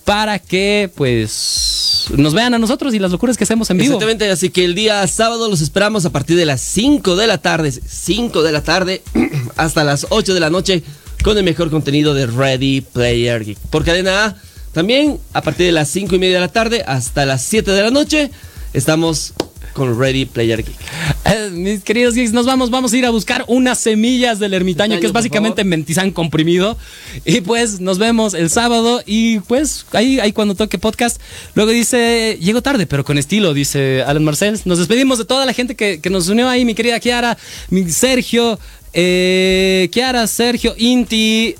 [0.05, 3.95] para que pues nos vean a nosotros y las locuras que hacemos en vivo.
[3.95, 7.39] Exactamente, así que el día sábado los esperamos a partir de las 5 de la
[7.39, 9.03] tarde, 5 de la tarde
[9.57, 10.83] hasta las 8 de la noche
[11.23, 13.59] con el mejor contenido de Ready Player Geek.
[13.71, 14.37] Por cadena A,
[14.73, 17.83] también a partir de las 5 y media de la tarde hasta las 7 de
[17.83, 18.31] la noche
[18.73, 19.35] estamos
[19.73, 20.77] con Ready Player Geek.
[21.25, 24.99] Eh, mis queridos geeks, nos vamos, vamos a ir a buscar unas semillas del ermitaño,
[25.01, 26.77] que es básicamente mentizán comprimido.
[27.25, 31.21] Y pues nos vemos el sábado y pues ahí, ahí cuando toque podcast.
[31.55, 34.61] Luego dice, llego tarde, pero con estilo, dice Alan Marcel.
[34.65, 37.89] Nos despedimos de toda la gente que, que nos unió ahí, mi querida Kiara, mi
[37.91, 38.59] Sergio,
[38.93, 41.55] eh, Kiara, Sergio, Inti,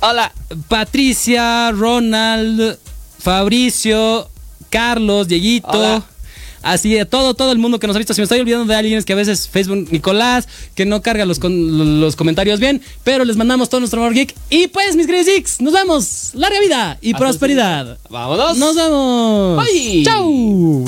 [0.00, 0.32] hola,
[0.68, 2.78] Patricia, Ronald,
[3.18, 4.28] Fabricio,
[4.68, 5.68] Carlos, Dieguito.
[5.70, 6.04] Hola.
[6.62, 8.12] Así de todo, todo el mundo que nos ha visto.
[8.14, 11.24] Si me estoy olvidando de alguien es que a veces Facebook Nicolás, que no carga
[11.24, 14.34] los, con- los comentarios bien, pero les mandamos todo nuestro amor geek.
[14.50, 16.30] Y pues, mis queridos geeks, nos vemos.
[16.34, 17.98] Larga vida y Hasta prosperidad.
[18.10, 18.56] ¡Vámonos!
[18.58, 19.64] Nos vemos.
[19.64, 20.02] Bye.
[20.04, 20.84] Chau.